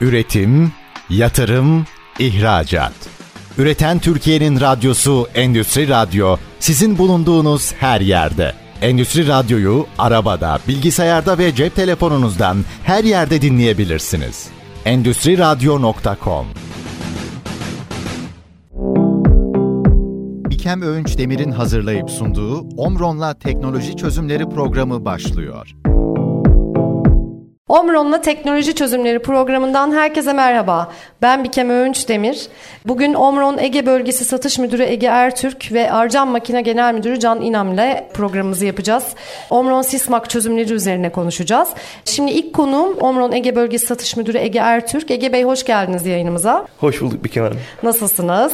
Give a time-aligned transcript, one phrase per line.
[0.00, 0.72] Üretim,
[1.10, 1.86] yatırım,
[2.18, 2.92] ihracat.
[3.58, 8.54] Üreten Türkiye'nin radyosu Endüstri Radyo sizin bulunduğunuz her yerde.
[8.82, 14.48] Endüstri Radyo'yu arabada, bilgisayarda ve cep telefonunuzdan her yerde dinleyebilirsiniz.
[14.84, 16.46] Endüstri Radyo.com
[20.50, 25.74] İkem Öğünç Demir'in hazırlayıp sunduğu Omron'la Teknoloji Çözümleri programı başlıyor.
[27.70, 30.92] Omron'la Teknoloji Çözümleri programından herkese merhaba.
[31.22, 32.48] Ben Bikem Öğünç Demir.
[32.84, 37.74] Bugün Omron Ege Bölgesi Satış Müdürü Ege Ertürk ve Arcan Makine Genel Müdürü Can İnam
[37.74, 39.04] ile programımızı yapacağız.
[39.50, 41.68] Omron Sismak çözümleri üzerine konuşacağız.
[42.04, 45.10] Şimdi ilk konuğum Omron Ege Bölgesi Satış Müdürü Ege Ertürk.
[45.10, 46.66] Ege Bey hoş geldiniz yayınımıza.
[46.78, 47.58] Hoş bulduk Bikem Hanım.
[47.82, 48.52] Nasılsınız?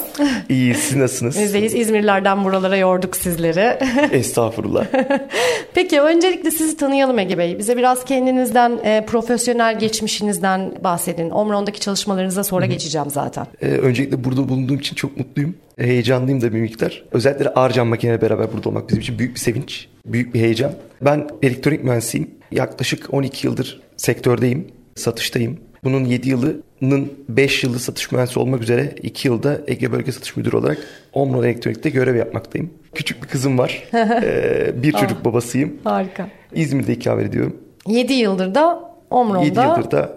[0.48, 1.40] İyi, siz nasılsınız?
[1.40, 1.74] Bizdeyiz.
[1.74, 3.78] İzmirlerden buralara yorduk sizleri.
[4.12, 4.86] Estağfurullah.
[5.74, 7.58] Peki öncelikle sizi tanıyalım Ege Bey.
[7.58, 11.30] Bize biraz kendinizden, e, profesyonel geçmişinizden bahsedin.
[11.30, 13.46] Omron'daki çalışmalarınıza sonra geçeceğim zaten.
[13.62, 15.54] Ee, öncelikle burada bulunduğum için çok mutluyum.
[15.78, 17.04] Heyecanlıyım da bir miktar.
[17.12, 20.72] Özellikle Arcan Makine'yle beraber burada olmak bizim için büyük bir sevinç, büyük bir heyecan.
[21.00, 22.30] Ben elektronik mühendisiyim.
[22.52, 25.58] Yaklaşık 12 yıldır sektördeyim, satıştayım.
[25.84, 30.56] Bunun 7 yılının 5 yılı satış mühendisi olmak üzere 2 yılda Ege Bölge Satış Müdürü
[30.56, 30.78] olarak
[31.12, 32.70] Omron Elektronik'te görev yapmaktayım.
[32.94, 33.84] Küçük bir kızım var.
[33.94, 35.76] ee, bir çocuk babasıyım.
[35.84, 36.28] Harika.
[36.54, 37.56] İzmir'de ikamet ediyorum.
[37.86, 39.44] 7 yıldır da Omron'da.
[39.44, 40.12] 7 yıldır da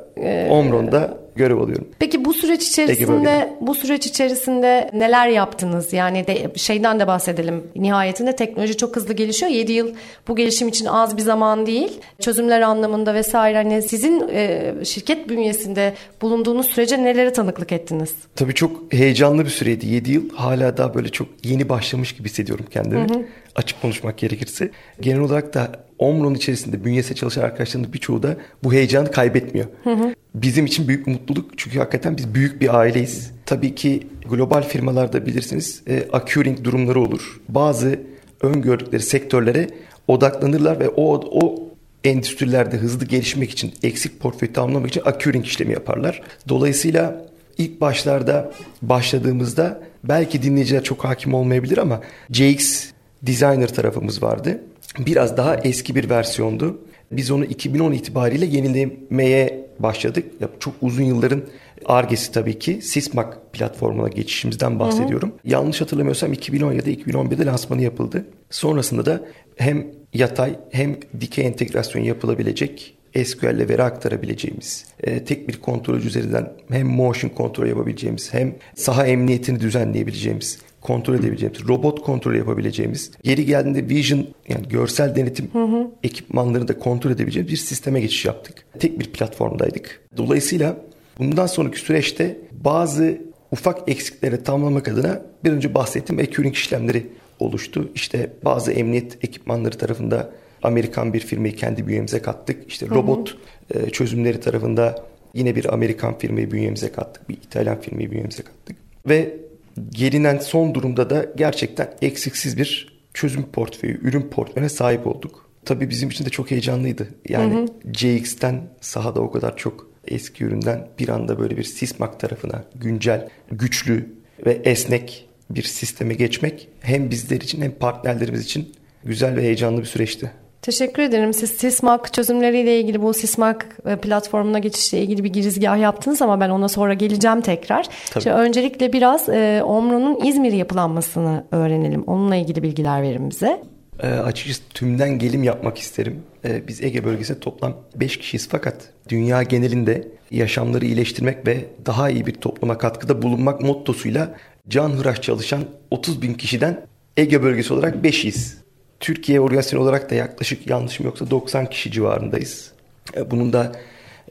[0.50, 1.88] Omron'da görev alıyorum.
[2.00, 5.94] Peki bu süreç içerisinde bu süreç içerisinde neler yaptınız?
[5.94, 7.64] Yani de, şeyden de bahsedelim.
[7.76, 9.52] Nihayetinde teknoloji çok hızlı gelişiyor.
[9.52, 9.90] 7 yıl
[10.28, 12.00] bu gelişim için az bir zaman değil.
[12.20, 18.14] Çözümler anlamında vesaire hani sizin e, şirket bünyesinde bulunduğunuz sürece nelere tanıklık ettiniz?
[18.36, 20.30] Tabii çok heyecanlı bir süreydi 7 yıl.
[20.30, 23.02] Hala daha böyle çok yeni başlamış gibi hissediyorum kendimi.
[23.02, 23.26] Hı hı.
[23.60, 24.72] Açık konuşmak gerekirse.
[25.02, 29.68] Genel olarak da Omron içerisinde bünyesinde çalışan arkadaşlarımın birçoğu da bu heyecanı kaybetmiyor.
[29.84, 30.16] Hı hı.
[30.36, 33.32] Bizim için büyük bir mutluluk çünkü hakikaten biz büyük bir aileyiz.
[33.46, 37.42] Tabii ki global firmalarda bilirsiniz e, accruing durumları olur.
[37.50, 38.00] Bazı
[38.42, 39.68] öngördükleri sektörlere
[40.08, 41.70] odaklanırlar ve o o
[42.04, 46.22] endüstrilerde hızlı gelişmek için eksik portföyü tamamlamak için accruing işlemi yaparlar.
[46.50, 47.26] Dolayısıyla
[47.58, 48.52] ilk başlarda
[48.82, 52.02] başladığımızda belki dinleyiciler çok hakim olmayabilir ama
[52.32, 52.90] JX
[53.22, 54.62] Designer tarafımız vardı.
[55.00, 56.82] Biraz daha eski bir versiyondu.
[57.12, 60.26] Biz onu 2010 itibariyle yenilemeye başladık.
[60.40, 61.42] Ya çok uzun yılların
[61.86, 62.82] argesi tabii ki.
[62.82, 65.30] Sismak platformuna geçişimizden bahsediyorum.
[65.30, 65.52] Hı hı.
[65.52, 68.26] Yanlış hatırlamıyorsam 2010 ya da 2011'de lansmanı yapıldı.
[68.50, 69.22] Sonrasında da
[69.56, 76.54] hem yatay hem dikey entegrasyon yapılabilecek SQL ile veri aktarabileceğimiz, e, tek bir kontrol üzerinden
[76.72, 83.90] hem motion kontrol yapabileceğimiz hem saha emniyetini düzenleyebileceğimiz kontrol edebileceğimiz, robot kontrol yapabileceğimiz, yeri geldiğinde
[83.90, 85.88] vision yani görsel denetim hı hı.
[86.04, 88.66] ekipmanlarını da kontrol edebileceğimiz bir sisteme geçiş yaptık.
[88.80, 90.02] Tek bir platformdaydık.
[90.18, 90.78] Dolayısıyla
[91.20, 97.08] bundan sonraki süreçte bazı ufak eksikleri tamamlamak adına bir önce bahsettiğim accruing işlemleri
[97.40, 97.90] oluştu.
[97.96, 100.32] İşte bazı emniyet ekipmanları tarafında
[100.64, 102.68] Amerikan bir firmayı kendi bünyemize kattık.
[102.68, 103.38] İşte robot
[103.74, 103.90] hı hı.
[103.90, 107.30] çözümleri tarafında yine bir Amerikan firmayı bünyemize kattık.
[107.30, 108.78] Bir İtalyan firmayı bünyemize kattık.
[109.10, 109.49] Ve
[109.92, 115.50] gelinen son durumda da gerçekten eksiksiz bir çözüm portföyü, ürün portföyüne sahip olduk.
[115.66, 117.08] Tabii bizim için de çok heyecanlıydı.
[117.30, 117.94] Yani hı hı.
[117.94, 124.16] CX'ten sahada o kadar çok eski üründen bir anda böyle bir Sismak tarafına güncel, güçlü
[124.46, 128.74] ve esnek bir sisteme geçmek hem bizler için hem partnerlerimiz için
[129.04, 130.32] güzel ve heyecanlı bir süreçti.
[130.62, 131.34] Teşekkür ederim.
[131.34, 136.50] Siz Sismak çözümleriyle ilgili bu Sismak e, platformuna geçişle ilgili bir girizgah yaptınız ama ben
[136.50, 137.88] ona sonra geleceğim tekrar.
[138.12, 138.24] Tabii.
[138.24, 142.04] Şimdi öncelikle biraz e, Omro'nun İzmir yapılanmasını öğrenelim.
[142.04, 143.62] Onunla ilgili bilgiler verin bize.
[144.04, 146.24] E, açıkçası tümden gelim yapmak isterim.
[146.46, 148.76] E, biz Ege bölgesinde toplam 5 kişiyiz fakat
[149.10, 154.36] dünya genelinde yaşamları iyileştirmek ve daha iyi bir topluma katkıda bulunmak mottosuyla
[154.70, 156.86] can hıraş çalışan 30 bin kişiden
[157.18, 158.54] Ege bölgesi olarak 5'iyiz.
[159.00, 162.72] Türkiye organizasyon olarak da yaklaşık yanlışım yoksa 90 kişi civarındayız.
[163.18, 163.72] E, bunun da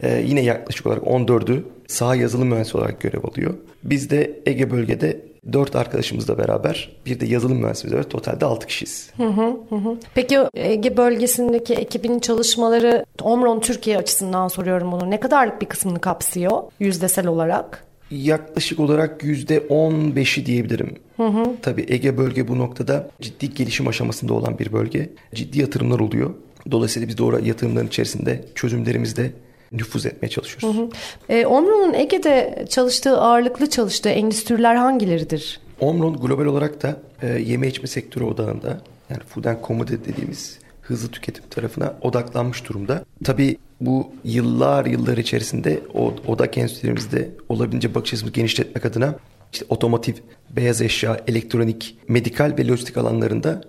[0.03, 3.55] e, yine yaklaşık olarak 14'ü saha yazılım mühendisi olarak görev alıyor.
[3.83, 5.21] Biz de Ege bölgede
[5.53, 8.03] 4 arkadaşımızla beraber bir de yazılım mühendisimiz var.
[8.03, 9.11] Totalde 6 kişiyiz.
[9.17, 9.97] Hı hı hı.
[10.15, 15.11] Peki Ege bölgesindeki ekibin çalışmaları Omron Türkiye açısından soruyorum bunu.
[15.11, 17.88] Ne kadarlık bir kısmını kapsıyor yüzdesel olarak?
[18.11, 20.97] Yaklaşık olarak %15'i diyebilirim.
[21.17, 21.45] Hı hı.
[21.63, 25.11] Tabii Ege bölge bu noktada ciddi gelişim aşamasında olan bir bölge.
[25.35, 26.35] Ciddi yatırımlar oluyor.
[26.71, 29.33] Dolayısıyla biz de orada yatırımların içerisinde çözümlerimizde
[29.73, 30.79] nüfuz etmeye çalışıyoruz.
[30.79, 30.89] Hı hı.
[31.29, 35.61] E, Omron'un Ege'de çalıştığı ağırlıklı çalıştığı endüstriler hangileridir?
[35.81, 40.59] Omron global olarak da e, yeme içme sektörü odağında yani food and commodity dediğimiz
[40.89, 43.05] hızlı tüketim tarafına odaklanmış durumda.
[43.25, 49.15] Tabii bu yıllar yıllar içerisinde o odak enstitülerimizde olabildiğince bakış açımızı genişletmek adına
[49.53, 50.15] işte otomotiv,
[50.51, 53.61] beyaz eşya, elektronik, medikal ve lojistik alanlarında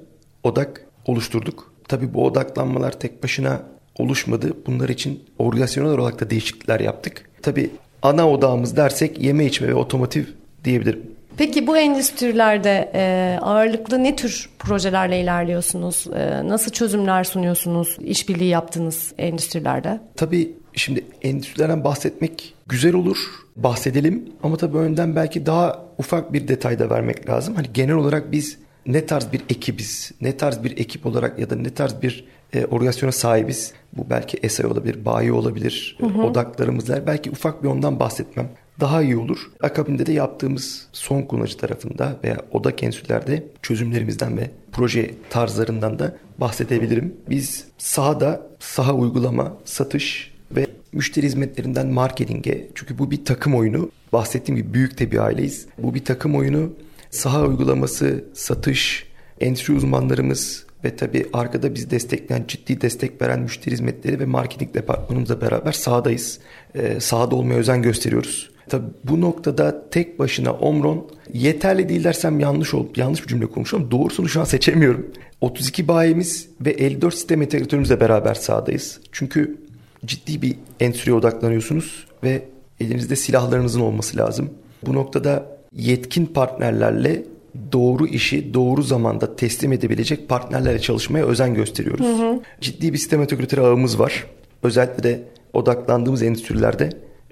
[0.44, 1.74] odak oluşturduk.
[1.88, 3.64] Tabii bu odaklanmalar tek başına
[3.98, 4.54] oluşmadı.
[4.68, 7.30] Bunlar için organizasyonel olarak da değişiklikler yaptık.
[7.42, 7.70] Tabii
[8.02, 10.24] ana odağımız dersek yeme içme ve otomotiv
[10.64, 11.19] diyebilirim.
[11.38, 16.08] Peki bu endüstrilerde e, ağırlıklı ne tür projelerle ilerliyorsunuz?
[16.16, 17.98] E, nasıl çözümler sunuyorsunuz?
[18.00, 20.02] İşbirliği yaptığınız endüstrilerde?
[20.16, 23.18] Tabii şimdi endüstrilerden bahsetmek güzel olur.
[23.56, 27.56] Bahsedelim ama tabii önden belki daha ufak bir detay da vermek lazım.
[27.56, 31.56] Hani genel olarak biz ne tarz bir ekibiz, ne tarz bir ekip olarak ya da
[31.56, 33.74] ne tarz bir e, organizasyona sahibiz.
[33.94, 36.22] Bu belki SI olabilir, bayi olabilir, hı hı.
[36.22, 37.08] odaklarımızlar.
[37.08, 38.50] Belki ufak bir ondan bahsetmem
[38.80, 39.52] daha iyi olur.
[39.62, 47.16] Akabinde de yaptığımız son kullanıcı tarafında veya odak enstitülerde çözümlerimizden ve proje tarzlarından da bahsedebilirim.
[47.30, 53.92] Biz sahada saha uygulama, satış ve müşteri hizmetlerinden marketinge çünkü bu bir takım oyunu.
[54.14, 55.68] Bahsettiğim gibi büyük de bir aileyiz.
[55.78, 56.74] Bu bir takım oyunu.
[57.10, 59.08] Saha uygulaması, satış,
[59.40, 65.42] endüstri uzmanlarımız ve tabii arkada biz destekleyen, ciddi destek veren müşteri hizmetleri ve marketing departmanımızla
[65.42, 66.40] beraber sahadayız.
[66.76, 68.50] Ee, sahada olmaya özen gösteriyoruz.
[68.70, 73.92] Tabii bu noktada tek başına Omron yeterli değil dersem yanlış ol, yanlış bir cümle konuşuyorum.
[73.92, 75.08] Doğrusunu şu an seçemiyorum.
[75.42, 79.00] 32 bayimiz ve 54 sistem integratörümüzle beraber sahadayız.
[79.12, 79.58] Çünkü
[80.06, 82.42] ciddi bir endüstriye odaklanıyorsunuz ve
[82.80, 84.50] elinizde silahlarınızın olması lazım.
[84.86, 85.46] Bu noktada
[85.76, 87.24] yetkin partnerlerle
[87.72, 92.06] doğru işi doğru zamanda teslim edebilecek partnerlerle çalışmaya özen gösteriyoruz.
[92.06, 92.40] Hı hı.
[92.62, 94.26] Ciddi bir sistem integratörü ağımız var.
[94.64, 95.24] Özellikle de
[95.54, 96.90] odaklandığımız endüstrilerde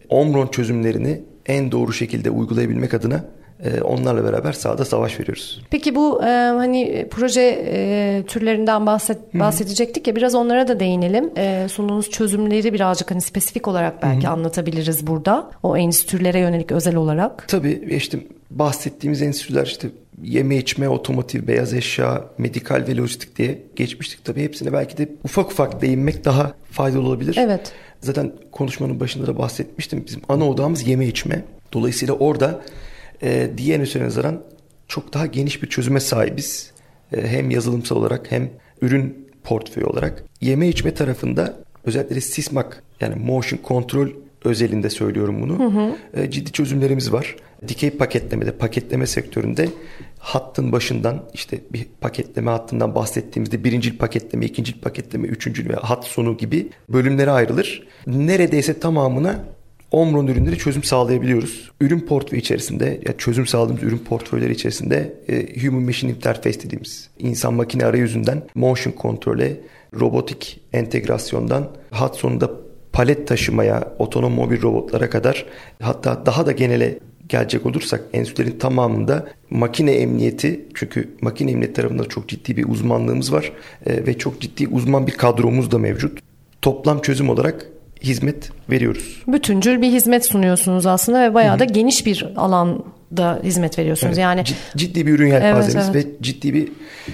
[0.09, 3.25] Omron çözümlerini en doğru şekilde uygulayabilmek adına
[3.63, 5.61] e, onlarla beraber sahada savaş veriyoruz.
[5.69, 6.25] Peki bu e,
[6.57, 11.29] hani proje e, türlerinden bahset, bahsedecektik ya biraz onlara da değinelim.
[11.37, 14.33] E, sunduğunuz çözümleri birazcık hani spesifik olarak belki Hı-hı.
[14.33, 15.51] anlatabiliriz burada.
[15.63, 17.47] O endüstrilere yönelik özel olarak.
[17.47, 18.19] Tabii işte
[18.51, 19.87] bahsettiğimiz endüstriler işte
[20.23, 24.25] yeme içme, otomotiv, beyaz eşya, medikal ve lojistik diye geçmiştik.
[24.25, 27.35] Tabii hepsine belki de ufak ufak değinmek daha faydalı olabilir.
[27.39, 27.71] Evet.
[28.01, 30.03] Zaten konuşmanın başında da bahsetmiştim.
[30.05, 31.43] Bizim ana odamız yeme içme.
[31.73, 32.61] Dolayısıyla orada
[33.23, 34.43] e, diğer endüstrilere nazaran
[34.87, 36.71] çok daha geniş bir çözüme sahibiz.
[37.13, 38.49] E, hem yazılımsal olarak hem
[38.81, 40.23] ürün portföyü olarak.
[40.41, 44.07] Yeme içme tarafında özellikle Sismak yani motion control
[44.43, 45.59] özelinde söylüyorum bunu.
[45.59, 45.95] Hı hı.
[46.21, 47.35] E, ciddi çözümlerimiz var.
[47.67, 49.69] Dikey paketlemede, paketleme sektöründe
[50.27, 56.37] hattın başından işte bir paketleme hattından bahsettiğimizde birincil paketleme, ikincil paketleme, üçüncül ve hat sonu
[56.37, 57.87] gibi bölümlere ayrılır.
[58.07, 59.39] Neredeyse tamamına
[59.91, 61.71] Omron ürünleri çözüm sağlayabiliyoruz.
[61.81, 67.53] Ürün portföyü içerisinde, ya çözüm sağladığımız ürün portföyleri içerisinde e, Human Machine Interface dediğimiz insan
[67.53, 69.57] makine arayüzünden motion kontrole,
[69.93, 72.51] robotik entegrasyondan hat sonunda
[72.93, 75.45] palet taşımaya, otonom mobil robotlara kadar
[75.81, 82.27] hatta daha da genele gelecek olursak enstitülerin tamamında makine emniyeti çünkü makine emniyeti tarafında çok
[82.27, 83.51] ciddi bir uzmanlığımız var
[83.85, 86.19] e, ve çok ciddi uzman bir kadromuz da mevcut.
[86.61, 87.67] Toplam çözüm olarak
[88.03, 89.23] hizmet veriyoruz.
[89.27, 91.59] Bütüncül bir hizmet sunuyorsunuz aslında ve bayağı Hı-hı.
[91.59, 94.17] da geniş bir alanda hizmet veriyorsunuz.
[94.17, 94.43] Evet, yani
[94.77, 96.05] ciddi bir ürün yelpazemiz evet, evet.
[96.05, 96.71] ve ciddi bir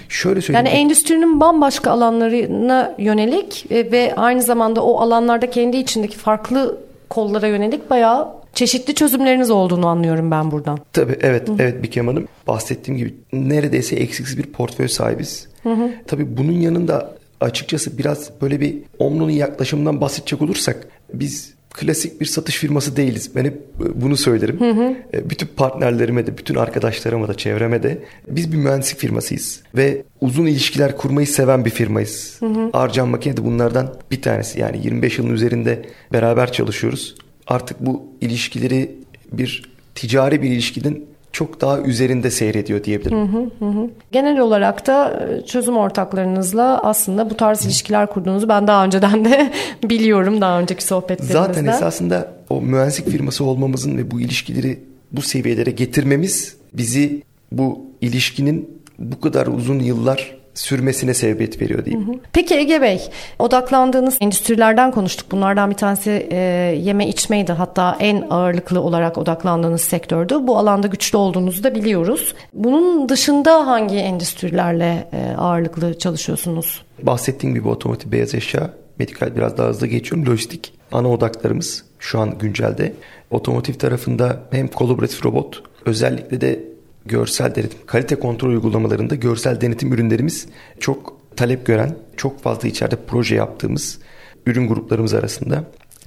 [0.09, 0.65] şöyle söyleyeyim.
[0.65, 6.77] Yani endüstrinin bambaşka alanlarına yönelik e, ve aynı zamanda o alanlarda kendi içindeki farklı
[7.09, 10.79] kollara yönelik bayağı çeşitli çözümleriniz olduğunu anlıyorum ben buradan.
[10.93, 11.53] Tabii evet Hı.
[11.59, 15.47] evet Bikem Hanım bahsettiğim gibi neredeyse eksiksiz bir portföy sahibiz.
[15.63, 15.91] Hı hı.
[16.07, 22.57] Tabii bunun yanında açıkçası biraz böyle bir Omno'nun yaklaşımından bahsedecek olursak biz klasik bir satış
[22.57, 23.35] firması değiliz.
[23.35, 23.61] Ben hep
[23.95, 24.59] bunu söylerim.
[24.59, 24.95] Hı hı.
[25.13, 29.63] E, bütün partnerlerime de, bütün arkadaşlarıma da, çevreme de biz bir mühendislik firmasıyız.
[29.75, 32.37] Ve uzun ilişkiler kurmayı seven bir firmayız.
[32.39, 32.69] Hı hı.
[32.73, 34.59] Arcan Makine de bunlardan bir tanesi.
[34.59, 35.81] Yani 25 yılın üzerinde
[36.13, 37.15] beraber çalışıyoruz.
[37.47, 38.95] Artık bu ilişkileri
[39.31, 43.17] bir ticari bir ilişkinin çok daha üzerinde seyrediyor diyebilirim.
[43.17, 43.89] Hı hı hı.
[44.11, 49.51] Genel olarak da e, çözüm ortaklarınızla aslında bu tarz ilişkiler kurduğunuzu ben daha önceden de
[49.83, 51.33] biliyorum daha önceki sohbetlerimizde.
[51.33, 54.79] Zaten esasında o mühendislik firması olmamızın ve bu ilişkileri
[55.11, 62.07] bu seviyelere getirmemiz bizi bu ilişkinin bu kadar uzun yıllar sürmesine sebebiyet veriyor diyeyim.
[62.07, 62.15] Hı hı.
[62.33, 63.01] Peki Ege Bey,
[63.39, 65.31] odaklandığınız endüstrilerden konuştuk.
[65.31, 66.37] Bunlardan bir tanesi e,
[66.83, 67.51] yeme içmeydi.
[67.51, 70.35] Hatta en ağırlıklı olarak odaklandığınız sektördü.
[70.41, 72.33] Bu alanda güçlü olduğunuzu da biliyoruz.
[72.53, 76.81] Bunun dışında hangi endüstrilerle e, ağırlıklı çalışıyorsunuz?
[77.01, 78.69] Bahsettiğim gibi otomotiv, beyaz eşya,
[78.99, 80.31] medikal biraz daha hızlı geçiyorum.
[80.31, 82.93] Lojistik ana odaklarımız şu an güncelde.
[83.31, 86.72] Otomotiv tarafında hem kolaboratif robot özellikle de
[87.05, 90.47] görsel denetim, kalite kontrol uygulamalarında görsel denetim ürünlerimiz
[90.79, 93.99] çok talep gören çok fazla içeride proje yaptığımız
[94.45, 95.63] ürün gruplarımız arasında.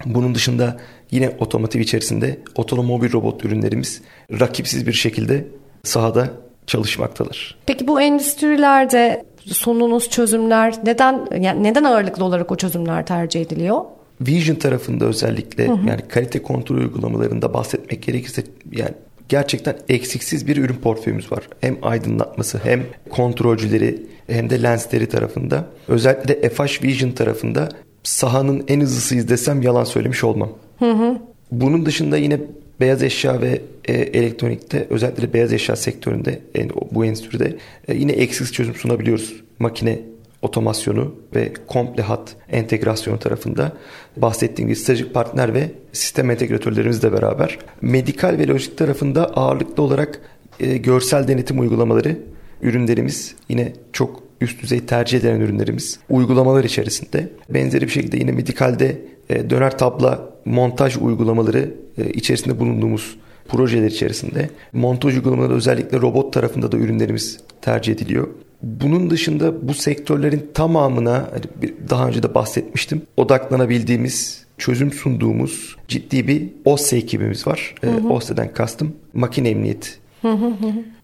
[0.07, 0.76] Bunun dışında
[1.11, 4.03] yine otomotiv içerisinde otomobil robot ürünlerimiz
[4.41, 5.47] rakipsiz bir şekilde
[5.85, 6.31] sahada
[6.67, 7.59] çalışmaktadır.
[7.67, 13.81] Peki bu endüstrilerde sunduğunuz çözümler neden yani neden ağırlıklı olarak o çözümler tercih ediliyor?
[14.21, 15.88] Vision tarafında özellikle hı hı.
[15.88, 18.95] yani kalite kontrol uygulamalarında bahsetmek gerekirse yani
[19.28, 21.49] gerçekten eksiksiz bir ürün portföyümüz var.
[21.61, 25.66] Hem aydınlatması hem kontrolcüleri hem de lensleri tarafında.
[25.88, 27.68] Özellikle de FH Vision tarafında
[28.02, 30.52] sahanın en hızlısıyız desem yalan söylemiş olmam.
[30.78, 31.18] Hı hı.
[31.52, 32.40] Bunun dışında yine
[32.80, 37.56] beyaz eşya ve e, elektronikte özellikle beyaz eşya sektöründe yani bu endüstride
[37.88, 39.35] e, yine eksiksiz çözüm sunabiliyoruz.
[39.59, 39.99] Makine
[40.47, 43.73] otomasyonu ve komple hat entegrasyonu tarafında
[44.17, 50.21] bahsettiğim gibi stratejik partner ve sistem entegratörlerimizle beraber medikal ve lojistik tarafında ağırlıklı olarak
[50.61, 52.19] e, görsel denetim uygulamaları
[52.62, 57.29] ürünlerimiz yine çok üst düzey tercih edilen ürünlerimiz uygulamalar içerisinde.
[57.49, 58.99] Benzeri bir şekilde yine medikalde
[59.29, 63.17] e, döner tabla montaj uygulamaları e, içerisinde bulunduğumuz
[63.49, 64.50] projeler içerisinde.
[64.73, 68.29] Montaj uygulamaları özellikle robot tarafında da ürünlerimiz tercih ediliyor.
[68.62, 73.03] Bunun dışında bu sektörlerin tamamına hani daha önce de bahsetmiştim.
[73.17, 77.75] Odaklanabildiğimiz, çözüm sunduğumuz ciddi bir OSSE ekibimiz var.
[77.81, 78.09] Hı hı.
[78.09, 79.91] OSSE'den kastım makine emniyeti.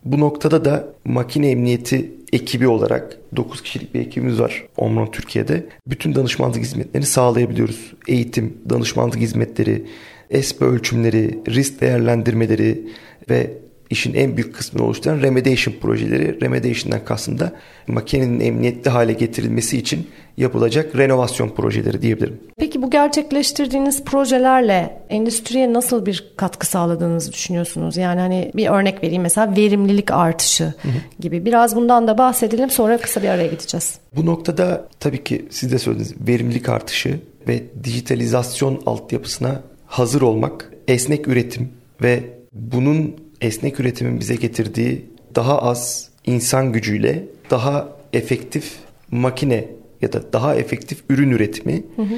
[0.05, 5.67] Bu noktada da makine emniyeti ekibi olarak 9 kişilik bir ekibimiz var Omron Türkiye'de.
[5.87, 7.93] Bütün danışmanlık hizmetlerini sağlayabiliyoruz.
[8.09, 9.87] Eğitim, danışmanlık hizmetleri,
[10.33, 12.89] ESPE ölçümleri, risk değerlendirmeleri
[13.31, 13.63] ve
[13.93, 16.41] işin en büyük kısmını oluşturan remediation projeleri.
[16.41, 17.53] Remediation'dan kastım da
[17.87, 22.41] makinenin emniyetli hale getirilmesi için yapılacak renovasyon projeleri diyebilirim.
[22.59, 27.97] Peki bu gerçekleştirdiğiniz projelerle endüstriye nasıl bir katkı sağladığınızı düşünüyorsunuz?
[27.97, 30.93] Yani hani bir örnek vereyim mesela verimlilik artışı hı hı.
[31.21, 31.45] gibi.
[31.45, 33.99] Biraz bundan da bahsedelim sonra kısa bir araya gideceğiz.
[34.17, 39.63] Bu noktada tabii ki siz de söylediniz verimlilik artışı ve dijitalizasyon altyapısına
[39.93, 41.69] hazır olmak, esnek üretim
[42.03, 42.23] ve
[42.53, 48.73] bunun esnek üretimin bize getirdiği daha az insan gücüyle daha efektif
[49.11, 49.65] makine
[50.03, 51.83] ya da daha efektif ürün üretimi.
[51.97, 52.15] Hı hı.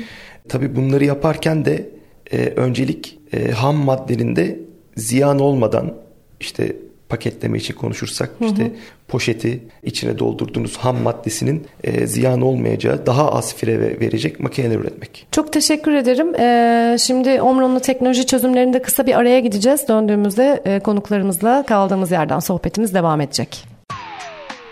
[0.48, 1.90] Tabii bunları yaparken de
[2.32, 4.58] e, öncelik e, ham maddelerinde
[4.96, 5.94] ziyan olmadan
[6.40, 6.76] işte
[7.14, 8.48] paketleme için konuşursak hı hı.
[8.48, 8.72] işte
[9.08, 15.26] poşeti içine doldurduğunuz ham maddesinin e, ziyan olmayacağı daha az fire verecek makineler üretmek.
[15.32, 16.34] Çok teşekkür ederim.
[16.34, 19.88] Ee, şimdi Omron'lu teknoloji çözümlerinde kısa bir araya gideceğiz.
[19.88, 23.64] Döndüğümüzde e, konuklarımızla kaldığımız yerden sohbetimiz devam edecek.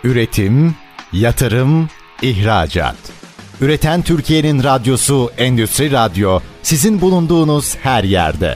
[0.03, 0.75] Üretim,
[1.13, 1.89] yatırım,
[2.21, 2.95] ihracat.
[3.61, 8.55] Üreten Türkiye'nin radyosu Endüstri Radyo sizin bulunduğunuz her yerde.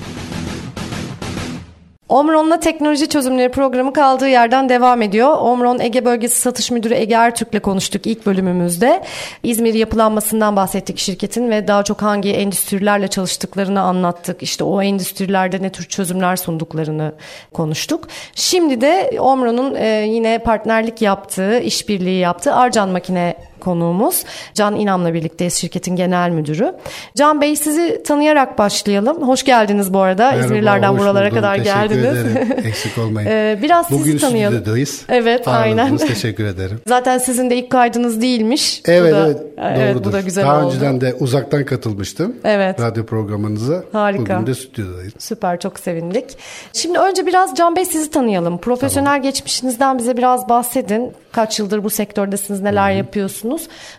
[2.11, 5.37] Omron'la teknoloji çözümleri programı kaldığı yerden devam ediyor.
[5.39, 9.03] Omron Ege Bölgesi Satış Müdürü Ege Ertürk'le konuştuk ilk bölümümüzde.
[9.43, 14.43] İzmir yapılanmasından bahsettik şirketin ve daha çok hangi endüstrilerle çalıştıklarını anlattık.
[14.43, 17.13] İşte o endüstrilerde ne tür çözümler sunduklarını
[17.53, 18.07] konuştuk.
[18.35, 24.23] Şimdi de Omron'un e, yine partnerlik yaptığı, işbirliği yaptığı Arcan Makine konuğumuz.
[24.53, 26.73] Can İnam'la birlikteyiz şirketin genel müdürü.
[27.15, 29.27] Can Bey sizi tanıyarak başlayalım.
[29.27, 30.23] Hoş geldiniz bu arada.
[30.23, 31.35] Merhaba, İzmirlerden buralara buldum.
[31.37, 32.17] kadar teşekkür geldiniz.
[32.17, 32.47] Ederim.
[32.65, 33.29] Eksik olmayın.
[33.31, 34.53] ee, biraz Bugün sizi tanıyalım.
[34.53, 35.01] Bugün stüdyodayız.
[35.09, 35.97] Evet aynen.
[35.97, 36.79] Teşekkür ederim.
[36.87, 38.81] Zaten sizin de ilk kaydınız değilmiş.
[38.85, 39.81] Evet da, evet doğrudur.
[39.81, 40.65] Evet, bu da güzel Daha oldu.
[40.67, 42.35] önceden de uzaktan katılmıştım.
[42.43, 42.79] Evet.
[42.81, 43.83] Radyo programınıza.
[43.91, 44.35] Harika.
[44.35, 45.13] Bugün de stüdyodayız.
[45.19, 46.25] Süper çok sevindik.
[46.73, 48.57] Şimdi önce biraz Can Bey sizi tanıyalım.
[48.57, 49.21] Profesyonel tamam.
[49.21, 51.13] geçmişinizden bize biraz bahsedin.
[51.31, 52.97] Kaç yıldır bu sektördesiniz, neler Hı-hı.
[52.97, 53.50] yapıyorsunuz?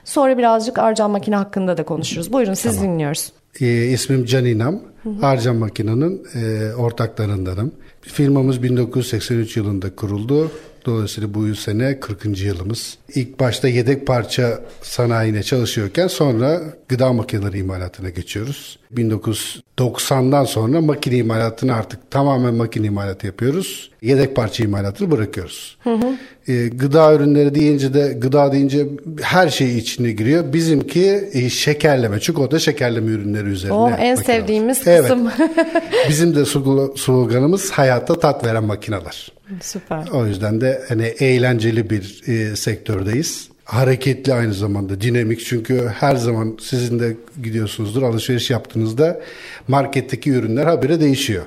[0.05, 2.33] Sonra birazcık Arcan Makine hakkında da konuşuruz.
[2.33, 2.91] Buyurun siz tamam.
[2.93, 3.33] dinliyoruz.
[3.61, 4.81] E, ismim Can İnam.
[5.23, 7.73] Arcan Makina'nın e, ortaklarındanım.
[8.01, 10.51] Firmamız 1983 yılında kuruldu.
[10.87, 12.41] Dolayısıyla bu sene 40.
[12.41, 12.99] yılımız.
[13.15, 18.79] İlk başta yedek parça sanayine çalışıyorken sonra gıda makineleri imalatına geçiyoruz.
[18.95, 23.91] 1990'dan sonra makine imalatını artık tamamen makine imalatı yapıyoruz.
[24.03, 25.77] Yedek parça imalatını bırakıyoruz.
[25.85, 26.17] Hı hı.
[26.53, 28.87] E, gıda ürünleri deyince de gıda deyince
[29.23, 30.53] her şey içine giriyor.
[30.53, 33.77] Bizimki e, şekerleme, çikolata şekerleme ürünleri üzerine.
[33.77, 35.31] O en sevdiğimiz kısım.
[35.39, 35.83] Evet.
[36.09, 36.45] Bizim de
[36.97, 39.33] sloganımız hayatta tat veren makineler.
[39.61, 40.09] Süper.
[40.13, 43.49] O yüzden de hani eğlenceli bir e, sektördeyiz.
[43.65, 49.21] Hareketli aynı zamanda dinamik çünkü her zaman sizin de gidiyorsunuzdur alışveriş yaptığınızda
[49.69, 51.43] marketteki ürünler habire değişiyor.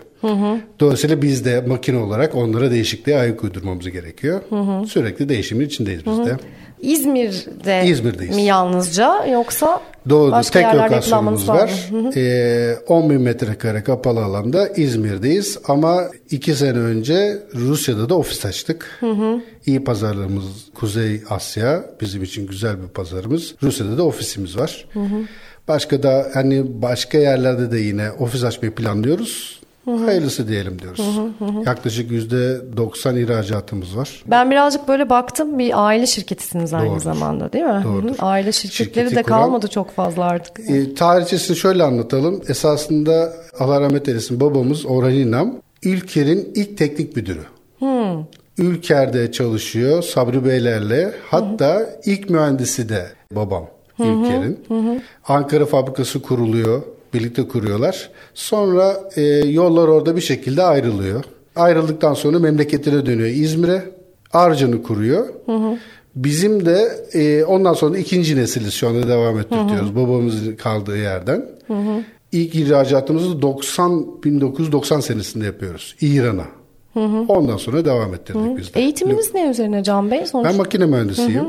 [0.80, 4.42] Dolayısıyla biz de makine olarak onlara değişikliğe ayak uydurmamız gerekiyor.
[4.88, 6.38] Sürekli değişimin içindeyiz biz de.
[6.86, 8.36] İzmir'de İzmir'deyiz.
[8.36, 10.32] mi yalnızca yoksa Doğru.
[10.32, 11.90] başka Tek yerlerde lokasyonumuz var.
[11.92, 12.12] mı?
[12.16, 15.58] Ee, 10 bin metrekare kapalı alanda İzmir'deyiz.
[15.68, 19.02] Ama iki sene önce Rusya'da da ofis açtık.
[19.66, 21.86] İyi pazarlarımız Kuzey Asya.
[22.02, 23.56] Bizim için güzel bir pazarımız.
[23.64, 24.86] Rusya'da da ofisimiz var.
[25.68, 29.60] Başka da hani başka yerlerde de yine ofis açmayı planlıyoruz.
[29.86, 31.06] Hayırlısı diyelim diyoruz.
[31.66, 34.24] Yaklaşık %90 ihracatımız var.
[34.28, 37.02] Ben birazcık böyle baktım bir aile şirketisiniz aynı Doğrudur.
[37.02, 37.82] zamanda değil mi?
[37.84, 38.10] Doğrudur.
[38.10, 38.26] Hı hı.
[38.26, 40.70] Aile şirketleri Şirketi de kuran- kalmadı çok fazla artık.
[40.70, 42.42] E, tarihçesini şöyle anlatalım.
[42.50, 47.42] Esasında Allah rahmet eylesin babamız Orhan İnam Ülker'in ilk teknik müdürü.
[48.58, 51.12] Ülker'de çalışıyor Sabri Beylerle.
[51.32, 53.68] Hatta ilk mühendisi de babam
[54.00, 54.60] Ülker'in.
[55.28, 56.82] Ankara fabrikası kuruluyor.
[57.16, 58.10] Birlikte kuruyorlar.
[58.34, 61.24] Sonra e, yollar orada bir şekilde ayrılıyor.
[61.56, 63.84] Ayrıldıktan sonra memleketine dönüyor İzmir'e.
[64.34, 65.28] Arcan'ı kuruyor.
[66.16, 69.96] Bizim de e, ondan sonra ikinci nesiliz şu anda devam ettiriyoruz.
[69.96, 71.46] Babamızın kaldığı yerden.
[72.32, 76.46] İlk ihracatımızı 90 1990 senesinde yapıyoruz İran'a.
[77.28, 78.80] Ondan sonra devam ettirdik biz de.
[78.80, 80.26] Eğitiminiz ne üzerine Can Bey?
[80.26, 81.46] Sonuç Ben makine mühendisiyim.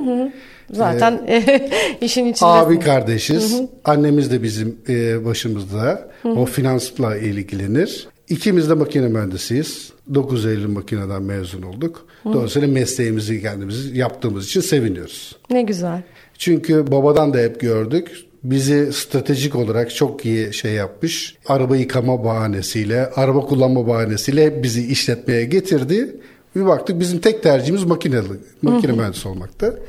[0.73, 1.20] Zaten
[2.00, 2.50] işin içinde.
[2.50, 3.61] Abi kardeşiz.
[3.85, 6.11] Annemiz de bizim e, başımızda.
[6.25, 8.08] O finansla ilgilenir.
[8.28, 9.92] İkimiz de makine mühendisiyiz.
[10.14, 12.06] 9 Eylül makineden mezun olduk.
[12.25, 15.37] Dolayısıyla mesleğimizi kendimiz yaptığımız için seviniyoruz.
[15.50, 16.02] Ne güzel.
[16.38, 18.11] Çünkü babadan da hep gördük.
[18.44, 21.37] Bizi stratejik olarak çok iyi şey yapmış.
[21.46, 26.16] Araba yıkama bahanesiyle, araba kullanma bahanesiyle hep bizi işletmeye getirdi.
[26.56, 28.25] Bir baktık bizim tek tercihimiz makineli,
[28.62, 29.80] makine mühendisi olmaktı.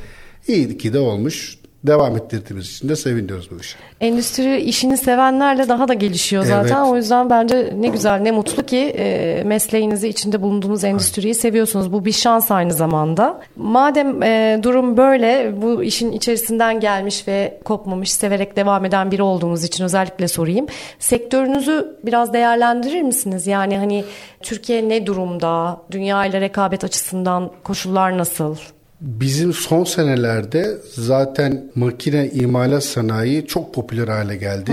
[0.48, 1.58] İyi ki de olmuş.
[1.84, 3.78] Devam ettirdiğimiz için de seviniyoruz bu işe.
[4.02, 6.76] Endüstri işini sevenlerle daha da gelişiyor zaten.
[6.78, 6.92] Evet.
[6.92, 11.94] O yüzden bence ne güzel ne mutlu ki e, mesleğinizi içinde bulunduğunuz endüstriyi seviyorsunuz.
[11.94, 13.42] Bu bir şans aynı zamanda.
[13.56, 19.64] Madem e, durum böyle bu işin içerisinden gelmiş ve kopmamış severek devam eden biri olduğunuz
[19.64, 20.66] için özellikle sorayım.
[21.00, 23.48] Sektörünüzü biraz değerlendirir misiniz?
[23.48, 24.04] Yani hani
[24.42, 25.82] Türkiye ne durumda?
[25.92, 28.56] Dünya ile rekabet açısından koşullar nasıl?
[29.02, 34.72] Bizim son senelerde zaten makine imalat sanayi çok popüler hale geldi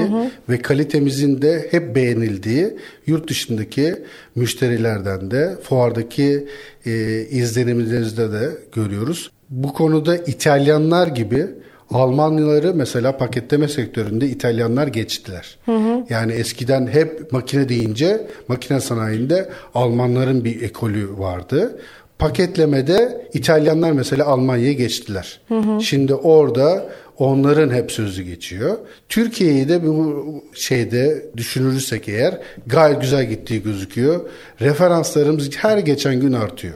[0.49, 2.75] ve kalitemizin de hep beğenildiği
[3.07, 3.97] yurt dışındaki
[4.35, 6.49] müşterilerden de fuardaki
[6.87, 9.31] e, izlenimlerimizde de görüyoruz.
[9.51, 11.47] Bu konuda İtalyanlar gibi
[11.91, 15.59] Almanyaları mesela paketleme sektöründe İtalyanlar geçtiler.
[16.11, 21.79] Yani eskiden hep makine deyince makine sanayinde Almanların bir ekolü vardı.
[22.19, 25.41] Paketlemede İtalyanlar mesela Almanya'ya geçtiler.
[25.81, 26.87] Şimdi orada
[27.19, 28.79] onların hep sözü geçiyor.
[29.09, 30.25] Türkiye'yi de bu
[30.55, 34.21] şeyde düşünürürsek eğer gayet güzel gittiği gözüküyor.
[34.61, 36.75] Referanslarımız her geçen gün artıyor.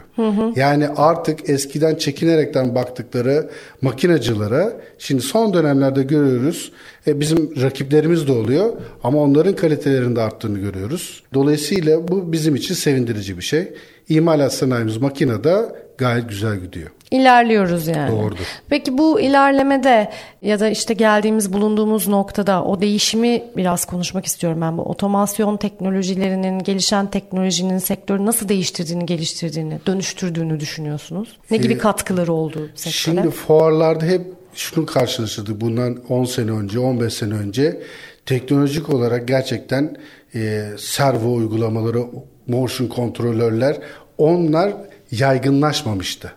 [0.56, 3.50] Yani artık eskiden çekinerekten baktıkları
[3.82, 6.72] makinacılara şimdi son dönemlerde görüyoruz.
[7.08, 8.72] E, bizim rakiplerimiz de oluyor
[9.04, 11.22] ama onların kalitelerinin de arttığını görüyoruz.
[11.34, 13.72] Dolayısıyla bu bizim için sevindirici bir şey.
[14.08, 15.56] İmalat sanayimiz makinede
[15.98, 16.90] gayet güzel gidiyor.
[17.10, 18.12] İlerliyoruz yani.
[18.12, 18.60] Doğrudur.
[18.68, 20.10] Peki bu ilerlemede
[20.42, 24.78] ya da işte geldiğimiz bulunduğumuz noktada o değişimi biraz konuşmak istiyorum ben.
[24.78, 31.38] Bu otomasyon teknolojilerinin, gelişen teknolojinin sektörü nasıl değiştirdiğini, geliştirdiğini, dönüştürdüğünü düşünüyorsunuz?
[31.50, 32.92] Ne gibi katkıları oldu sektöre?
[32.92, 37.82] Şimdi fuarlarda hep şunu karşılaşırdık bundan 10 sene önce, 15 sene önce
[38.26, 39.96] teknolojik olarak gerçekten
[40.34, 42.04] e, servo uygulamaları,
[42.46, 43.76] motion kontrolörler
[44.18, 44.72] onlar
[45.10, 46.32] yaygınlaşmamıştı.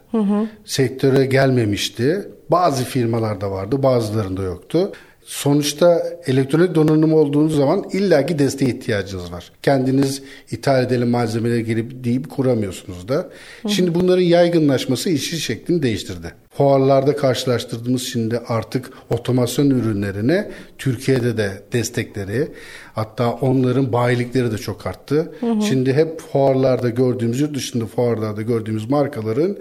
[0.66, 2.28] Sektöre gelmemişti.
[2.50, 4.92] Bazı firmalarda vardı, bazılarında yoktu.
[5.24, 9.52] Sonuçta elektronik donanım olduğunuz zaman illaki desteğe ihtiyacınız var.
[9.64, 13.30] Kendiniz ithal edelim malzemeleri gelip deyip kuramıyorsunuz da.
[13.68, 16.34] Şimdi bunların yaygınlaşması işi şeklini değiştirdi.
[16.50, 22.48] Fuarlarda karşılaştırdığımız şimdi artık otomasyon ürünlerine Türkiye'de de destekleri
[22.94, 25.32] hatta onların bayilikleri de çok arttı.
[25.68, 29.58] Şimdi hep fuarlarda gördüğümüz yurt dışında fuarlarda gördüğümüz markaların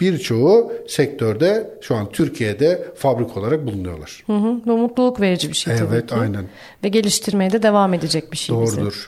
[0.00, 4.22] birçoğu sektörde şu an Türkiye'de fabrik olarak bulunuyorlar.
[4.26, 6.44] Hı hı, bu mutluluk verici bir şey tabii Evet, aynen.
[6.84, 8.76] Ve geliştirmeye de devam edecek bir şey bize.
[8.76, 9.06] Doğrudur.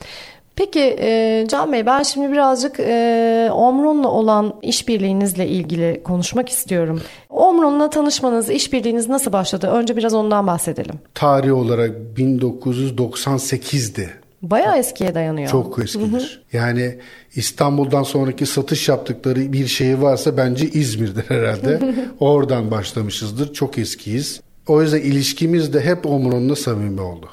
[0.57, 7.01] Peki e, Can Bey ben şimdi birazcık e, Omron'la olan işbirliğinizle ilgili konuşmak istiyorum.
[7.31, 9.67] Omron'la tanışmanız, işbirliğiniz nasıl başladı?
[9.67, 10.95] Önce biraz ondan bahsedelim.
[11.15, 14.11] Tarih olarak 1998'di.
[14.51, 15.51] Bayağı eskiye dayanıyor.
[15.51, 16.43] Çok eskidir.
[16.53, 16.99] Yani
[17.37, 21.81] İstanbul'dan sonraki satış yaptıkları bir şey varsa bence İzmir'dir herhalde.
[22.21, 23.53] Oradan başlamışızdır.
[23.53, 24.41] Çok eskiyiz.
[24.69, 27.29] O yüzden ilişkimiz de hep Omron'la samimi oldu.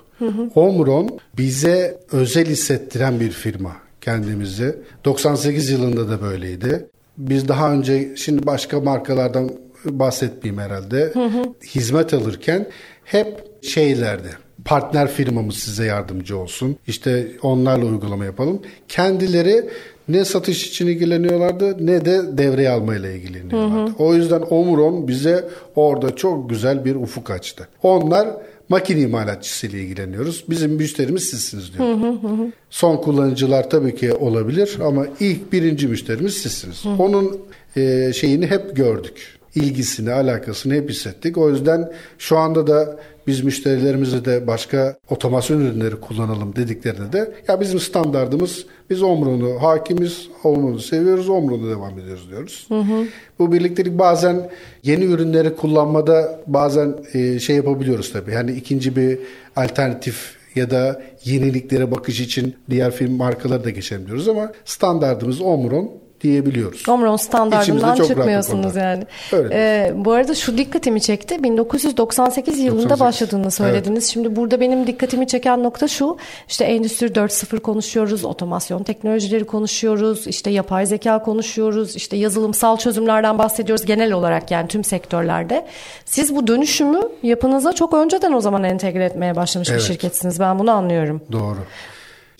[0.55, 3.71] Omron bize özel hissettiren bir firma.
[4.01, 4.75] kendimizi.
[5.05, 6.87] 98 yılında da böyleydi.
[7.17, 9.51] Biz daha önce şimdi başka markalardan
[9.85, 11.11] bahsetmeyeyim herhalde.
[11.13, 11.43] Hı hı.
[11.65, 12.67] Hizmet alırken
[13.03, 14.29] hep şeylerdi.
[14.65, 16.75] Partner firmamız size yardımcı olsun.
[16.87, 18.61] İşte onlarla uygulama yapalım.
[18.87, 19.69] Kendileri
[20.07, 23.91] ne satış için ilgileniyorlardı ne de devreye almayla ilgileniyorlardı.
[23.91, 24.03] Hı hı.
[24.03, 27.67] O yüzden Omron bize orada çok güzel bir ufuk açtı.
[27.83, 28.27] Onlar
[28.69, 30.45] makine imalatçısıyla ilgileniyoruz.
[30.49, 31.87] Bizim müşterimiz sizsiniz diyor.
[31.87, 32.51] Hı hı hı.
[32.69, 36.85] Son kullanıcılar tabii ki olabilir ama ilk birinci müşterimiz sizsiniz.
[36.85, 37.03] Hı hı.
[37.03, 37.39] Onun
[37.77, 41.37] e, şeyini hep gördük ilgisini, alakasını hep hissettik.
[41.37, 47.61] O yüzden şu anda da biz müşterilerimize de başka otomasyon ürünleri kullanalım dediklerinde de ya
[47.61, 52.65] bizim standartımız biz Omron'u hakimiz, Omron'u seviyoruz, Omron'u devam ediyoruz diyoruz.
[52.67, 53.05] Hı hı.
[53.39, 54.49] Bu birliktelik bazen
[54.83, 58.31] yeni ürünleri kullanmada bazen e, şey yapabiliyoruz tabii.
[58.31, 59.19] Yani ikinci bir
[59.55, 65.91] alternatif ya da yeniliklere bakış için diğer film markaları da geçelim diyoruz ama standartımız Omron
[66.23, 66.89] diyebiliyoruz.
[66.89, 69.03] Omron standartından çıkmıyorsunuz yani.
[69.31, 71.43] Öyle ee, bu arada şu dikkatimi çekti.
[71.43, 72.99] 1998 yılında 98.
[72.99, 74.03] başladığını söylediniz.
[74.03, 74.13] Evet.
[74.13, 76.17] Şimdi burada benim dikkatimi çeken nokta şu.
[76.47, 83.85] İşte Endüstri 4.0 konuşuyoruz, otomasyon teknolojileri konuşuyoruz, işte yapay zeka konuşuyoruz, işte yazılımsal çözümlerden bahsediyoruz
[83.85, 85.65] genel olarak yani tüm sektörlerde.
[86.05, 89.79] Siz bu dönüşümü yapınıza çok önceden o zaman entegre etmeye başlamış evet.
[89.79, 90.39] bir şirketsiniz.
[90.39, 91.21] Ben bunu anlıyorum.
[91.31, 91.57] Doğru.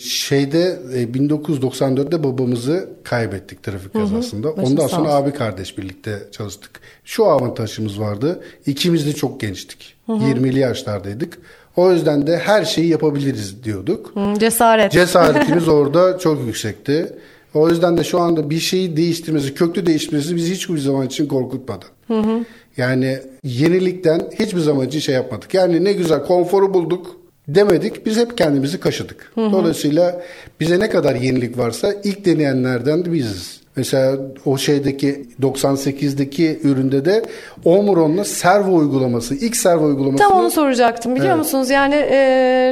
[0.02, 0.80] Şeyde
[1.14, 4.48] 1994'te e, babamızı kaybettik trafik kazasında.
[4.48, 6.72] Hı hı, Ondan sonra abi kardeş birlikte çalıştık.
[7.06, 8.44] Şu avantajımız vardı.
[8.66, 9.96] İkimiz de çok gençtik.
[10.06, 10.18] Hı hı.
[10.18, 11.38] 20'li yaşlardaydık.
[11.76, 14.12] O yüzden de her şeyi yapabiliriz diyorduk.
[14.16, 14.92] Hı, cesaret.
[14.92, 17.14] Cesaretimiz orada çok yüksekti.
[17.54, 21.86] O yüzden de şu anda bir şeyi değiştirmesi, köklü değiştirmesi bizi hiçbir zaman için korkutmadı.
[22.08, 22.46] Hı hı.
[22.78, 25.54] Yani yenilikten hiçbir zaman için şey yapmadık.
[25.54, 27.21] Yani ne güzel konforu bulduk
[27.56, 28.06] demedik.
[28.06, 29.32] Biz hep kendimizi kaşıdık.
[29.36, 29.52] Hı hı.
[29.52, 30.22] Dolayısıyla
[30.60, 33.62] bize ne kadar yenilik varsa ilk deneyenlerden de biziz.
[33.76, 37.24] Mesela o şeydeki 98'deki üründe de
[37.66, 40.24] Omron'la servo uygulaması, ilk servo uygulaması.
[40.24, 41.38] Tam onu soracaktım biliyor evet.
[41.38, 41.70] musunuz?
[41.70, 42.18] Yani e,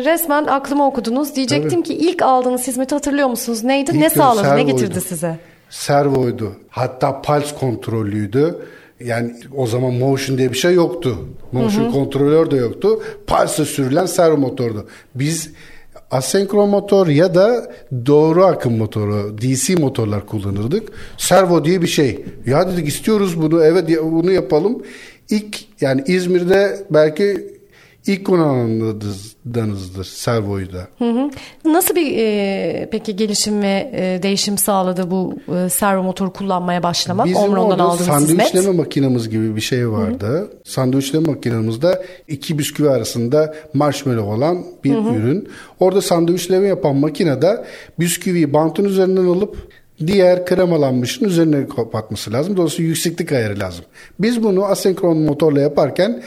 [0.06, 1.36] resmen aklıma okudunuz.
[1.36, 1.88] Diyecektim evet.
[1.88, 3.64] ki ilk aldığınız hizmeti hatırlıyor musunuz?
[3.64, 3.92] Neydi?
[3.92, 4.56] İlk ne sağladı?
[4.56, 5.38] Ne getirdi size?
[5.70, 6.56] Servoydu.
[6.70, 8.56] Hatta pulse kontrollüydü.
[9.06, 11.18] Yani o zaman motion diye bir şey yoktu.
[11.52, 11.92] Motion hı hı.
[11.92, 13.02] kontrolör de yoktu.
[13.28, 14.88] Pulse sürülen servo motordu.
[15.16, 15.50] Biz
[16.12, 17.72] asenkron motor ya da
[18.06, 20.90] doğru akım motoru DC motorlar kullanırdık.
[21.18, 22.26] Servo diye bir şey.
[22.46, 24.84] Ya dedik istiyoruz bunu evet bunu yapalım.
[25.30, 27.59] İlk yani İzmir'de belki
[28.08, 30.88] İlk kullananlarınızdır servoyu da.
[30.98, 31.30] Hı hı.
[31.66, 37.26] Nasıl bir e, peki gelişim ve e, değişim sağladı bu e, servo motor kullanmaya başlamak?
[37.26, 40.28] Bizim Omron'dan orada sandviçleme makinamız gibi bir şey vardı.
[40.28, 40.52] Hı hı.
[40.64, 45.16] Sandviçleme makinamızda iki bisküvi arasında marshmallow olan bir hı hı.
[45.16, 45.50] ürün.
[45.80, 47.66] Orada sandviçleme yapan makinede
[48.00, 49.70] bisküviyi bantın üzerinden alıp
[50.08, 52.58] diğer kremalanmışın üzerine kapatması lazım.
[52.58, 53.86] Dolayısıyla yükseklik ayarı lazım.
[54.20, 56.22] Biz bunu asenkron motorla yaparken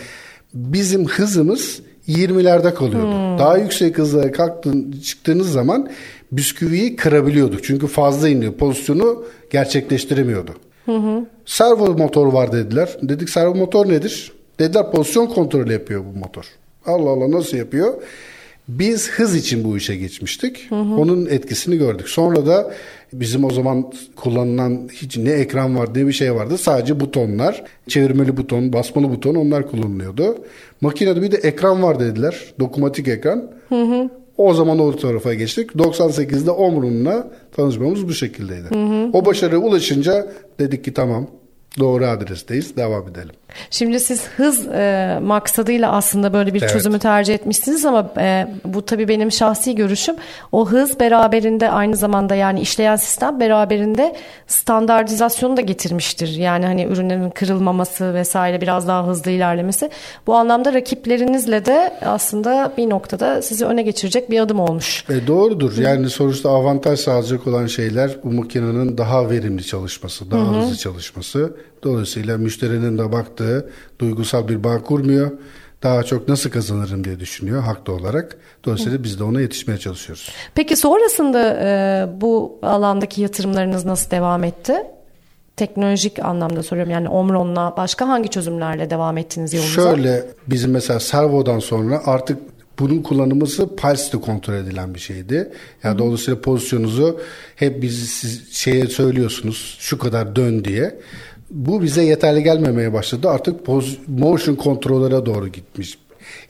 [0.54, 3.12] bizim hızımız 20'lerde kalıyordu.
[3.12, 3.38] Hmm.
[3.38, 5.90] Daha yüksek hızlara kalktın, çıktığınız zaman
[6.32, 7.64] bisküviyi kırabiliyorduk.
[7.64, 8.52] Çünkü fazla iniyor.
[8.52, 10.50] Pozisyonu gerçekleştiremiyordu.
[10.86, 11.26] Hı hı.
[11.46, 12.96] Servo motor var dediler.
[13.02, 14.32] Dedik servo motor nedir?
[14.58, 16.44] Dediler pozisyon kontrolü yapıyor bu motor.
[16.86, 17.94] Allah Allah nasıl yapıyor?
[18.68, 20.70] Biz hız için bu işe geçmiştik.
[20.70, 20.94] Hı hı.
[20.94, 22.08] Onun etkisini gördük.
[22.08, 22.74] Sonra da
[23.12, 26.58] bizim o zaman kullanılan hiç ne ekran var ne bir şey vardı.
[26.58, 30.36] Sadece butonlar, çevirmeli buton, basmalı buton onlar kullanılıyordu.
[30.80, 32.54] Makinede bir de ekran var dediler.
[32.60, 33.50] Dokumatik ekran.
[33.68, 34.10] Hı hı.
[34.36, 35.70] O zaman o tarafa geçtik.
[35.70, 38.68] 98'de Omrun'la tanışmamız bu şekildeydi.
[38.68, 39.10] Hı hı.
[39.12, 41.26] O başarıya ulaşınca dedik ki tamam
[41.78, 42.76] Doğru adresteyiz.
[42.76, 43.34] Devam edelim.
[43.70, 46.72] Şimdi siz hız e, maksadıyla aslında böyle bir evet.
[46.72, 50.16] çözümü tercih etmişsiniz ama e, bu tabii benim şahsi görüşüm.
[50.52, 56.28] O hız beraberinde aynı zamanda yani işleyen sistem beraberinde standartizasyonu da getirmiştir.
[56.28, 59.90] Yani hani ürünlerin kırılmaması vesaire biraz daha hızlı ilerlemesi.
[60.26, 65.04] Bu anlamda rakiplerinizle de aslında bir noktada sizi öne geçirecek bir adım olmuş.
[65.08, 65.78] E, doğrudur.
[65.78, 70.60] Yani sonuçta avantaj sağlayacak olan şeyler bu makinenin daha verimli çalışması, daha Hı-hı.
[70.60, 75.30] hızlı çalışması Dolayısıyla müşterinin de baktığı duygusal bir bağ kurmuyor.
[75.82, 78.36] Daha çok nasıl kazanırım diye düşünüyor haklı olarak.
[78.64, 80.30] Dolayısıyla biz de ona yetişmeye çalışıyoruz.
[80.54, 84.74] Peki sonrasında e, bu alandaki yatırımlarınız nasıl devam etti?
[85.56, 86.92] teknolojik anlamda soruyorum.
[86.92, 89.82] Yani Omron'la başka hangi çözümlerle devam ettiniz yolunuza?
[89.82, 92.38] Şöyle bizim mesela Servo'dan sonra artık
[92.78, 95.52] bunun kullanılması pulse kontrol edilen bir şeydi.
[95.84, 95.98] Yani Hı.
[95.98, 97.20] dolayısıyla pozisyonunuzu
[97.56, 100.98] hep biz siz şeye söylüyorsunuz şu kadar dön diye
[101.52, 103.30] bu bize yeterli gelmemeye başladı.
[103.30, 103.60] Artık
[104.08, 105.98] motion kontrollere doğru gitmiş.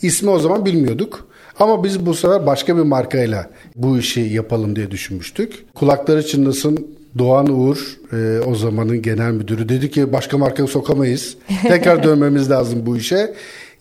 [0.02, 1.28] İsmi o zaman bilmiyorduk.
[1.58, 5.74] Ama biz bu sefer başka bir markayla bu işi yapalım diye düşünmüştük.
[5.74, 6.86] Kulakları çınlasın
[7.18, 11.36] Doğan Uğur e, o zamanın genel müdürü dedi ki başka marka sokamayız.
[11.62, 13.34] Tekrar dönmemiz lazım bu işe.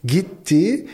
[0.04, 0.86] Gitti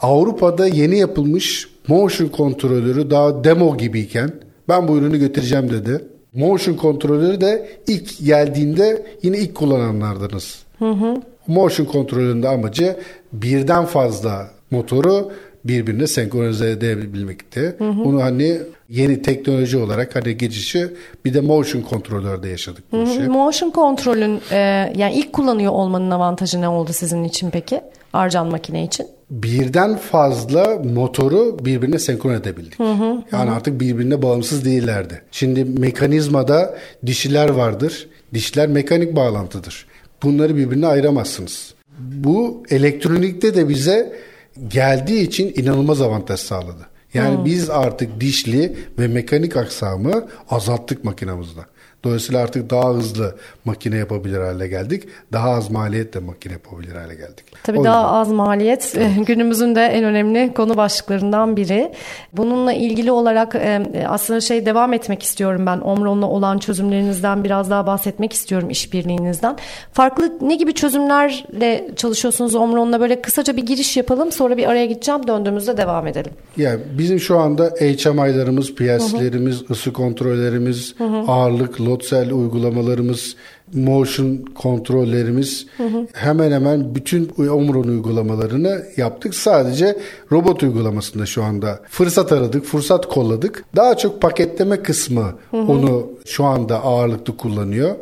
[0.00, 4.30] Avrupa'da yeni yapılmış motion kontrolörü daha demo gibiyken
[4.68, 6.04] ben bu ürünü götüreceğim dedi.
[6.36, 10.58] Motion kontrolörü de ilk geldiğinde yine ilk kullananlardınız.
[10.78, 11.22] Hı hı.
[11.46, 12.96] Motion kontrolünün de amacı
[13.32, 15.32] birden fazla motoru
[15.64, 17.74] birbirine senkronize edebilmekti.
[17.78, 18.04] Hı hı.
[18.04, 20.88] Bunu hani yeni teknoloji olarak hani geçişi
[21.24, 23.20] bir de motion kontrolörde yaşadık bu işi.
[23.20, 24.56] Motion kontrolün e,
[24.96, 27.80] yani ilk kullanıyor olmanın avantajı ne oldu sizin için peki?
[28.16, 29.06] Arcan makine için?
[29.30, 32.78] Birden fazla motoru birbirine senkron edebildik.
[32.78, 33.54] Hı hı, yani hı.
[33.54, 35.22] artık birbirine bağımsız değillerdi.
[35.32, 38.08] Şimdi mekanizmada dişiler vardır.
[38.34, 39.86] Dişler mekanik bağlantıdır.
[40.22, 41.74] Bunları birbirine ayıramazsınız.
[41.98, 44.12] Bu elektronikte de bize
[44.68, 46.86] geldiği için inanılmaz avantaj sağladı.
[47.14, 47.44] Yani hmm.
[47.44, 51.66] biz artık dişli ve mekanik aksamı azalttık makinamızda.
[52.04, 55.02] Dolayısıyla artık daha hızlı makine yapabilir hale geldik.
[55.32, 57.44] Daha az maliyetle makine yapabilir hale geldik.
[57.62, 58.14] Tabii o daha yüzden.
[58.14, 59.26] az maliyet evet.
[59.26, 61.92] günümüzün de en önemli konu başlıklarından biri.
[62.32, 65.80] Bununla ilgili olarak e, aslında şey devam etmek istiyorum ben.
[65.80, 69.56] Omron'la olan çözümlerinizden biraz daha bahsetmek istiyorum işbirliğinizden.
[69.92, 73.00] Farklı ne gibi çözümlerle çalışıyorsunuz Omron'la?
[73.00, 76.32] Böyle kısaca bir giriş yapalım sonra bir araya gideceğim döndüğümüzde devam edelim.
[76.56, 81.16] Yani bizim şu anda HMI'larımız, PLC'lerimiz, ısı kontrollerimiz, hı hı.
[81.26, 83.36] ağırlık, lotsel uygulamalarımız,
[83.74, 85.66] motion kontrollerimiz
[86.12, 89.34] hemen hemen bütün Omron uygulamalarını yaptık.
[89.34, 89.98] Sadece
[90.32, 93.64] robot uygulamasında şu anda fırsat aradık, fırsat kolladık.
[93.76, 97.94] Daha çok paketleme kısmı onu şu anda ağırlıklı kullanıyor.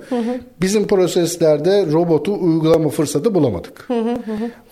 [0.60, 3.88] Bizim proseslerde robotu uygulama fırsatı bulamadık.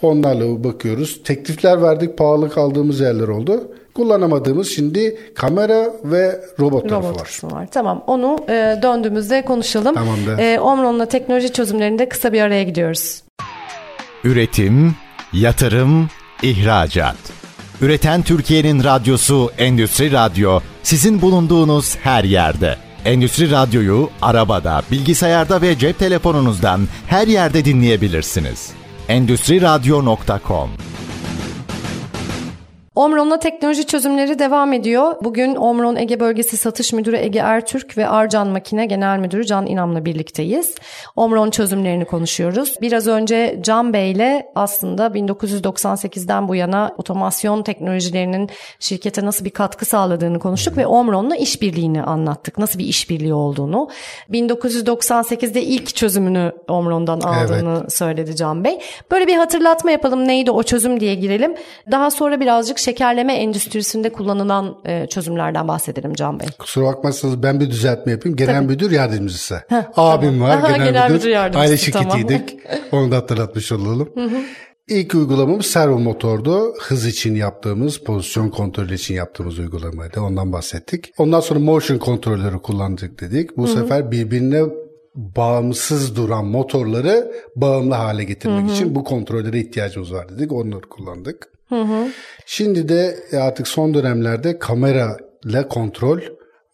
[0.03, 1.20] Onlarla bakıyoruz.
[1.25, 3.68] Teklifler verdik, pahalı kaldığımız yerler oldu.
[3.94, 7.50] Kullanamadığımız şimdi kamera ve robot, tarafı robot var.
[7.52, 7.68] var.
[7.70, 9.94] Tamam onu e, döndüğümüzde konuşalım.
[9.94, 10.38] Tamamdır.
[10.38, 13.22] E, Omron'la teknoloji çözümlerinde kısa bir araya gidiyoruz.
[14.24, 14.94] Üretim,
[15.33, 16.09] yatırım,
[16.42, 17.16] ihracat.
[17.81, 22.76] Üreten Türkiye'nin radyosu Endüstri Radyo sizin bulunduğunuz her yerde.
[23.05, 28.70] Endüstri Radyo'yu arabada, bilgisayarda ve cep telefonunuzdan her yerde dinleyebilirsiniz.
[29.09, 30.70] Endüstri Radyo.com
[32.94, 35.16] Omron'la teknoloji çözümleri devam ediyor.
[35.24, 40.05] Bugün Omron Ege Bölgesi Satış Müdürü Ege Ertürk ve Arcan Makine Genel Müdürü Can İnam'la
[40.05, 40.74] birlikteyiz.
[41.16, 42.74] Omron çözümlerini konuşuyoruz.
[42.81, 48.50] Biraz önce Can Bey ile aslında 1998'den bu yana otomasyon teknolojilerinin
[48.81, 52.59] şirkete nasıl bir katkı sağladığını konuştuk ve Omron'la işbirliğini anlattık.
[52.59, 53.88] Nasıl bir işbirliği olduğunu.
[54.31, 57.92] 1998'de ilk çözümünü Omron'dan aldığını evet.
[57.92, 58.78] söyledi Can Bey.
[59.11, 61.55] Böyle bir hatırlatma yapalım neydi o çözüm diye girelim.
[61.90, 66.49] Daha sonra birazcık şekerleme endüstrisinde kullanılan e, çözümlerden bahsedelim Can Bey.
[66.59, 68.37] Kusura bakmazsanız ben bir düzeltme yapayım.
[68.37, 68.66] Genel Tabii.
[68.66, 69.62] müdür yardımcısı.
[69.68, 70.49] Heh, Abim tamam.
[70.49, 71.14] var Aha, genel, genel müdür.
[71.14, 71.61] müdür yardımcısı.
[71.61, 72.59] Aile şirketiydik.
[72.64, 72.83] Tamam.
[72.92, 74.09] Onu da hatırlatmış olalım.
[74.14, 74.37] Hı hı.
[74.88, 76.75] İlk uygulamamız servo motordu.
[76.81, 80.21] Hız için yaptığımız, pozisyon kontrolü için yaptığımız uygulamaydı.
[80.21, 81.12] Ondan bahsettik.
[81.18, 83.57] Ondan sonra motion kontrolleri kullandık dedik.
[83.57, 83.73] Bu Hı-hı.
[83.73, 84.62] sefer birbirine
[85.14, 88.73] bağımsız duran motorları bağımlı hale getirmek Hı-hı.
[88.73, 90.53] için bu kontrollere ihtiyacımız var dedik.
[90.53, 91.49] Onları kullandık.
[91.72, 92.08] Hı hı.
[92.46, 96.20] Şimdi de artık son dönemlerde kamera ile kontrol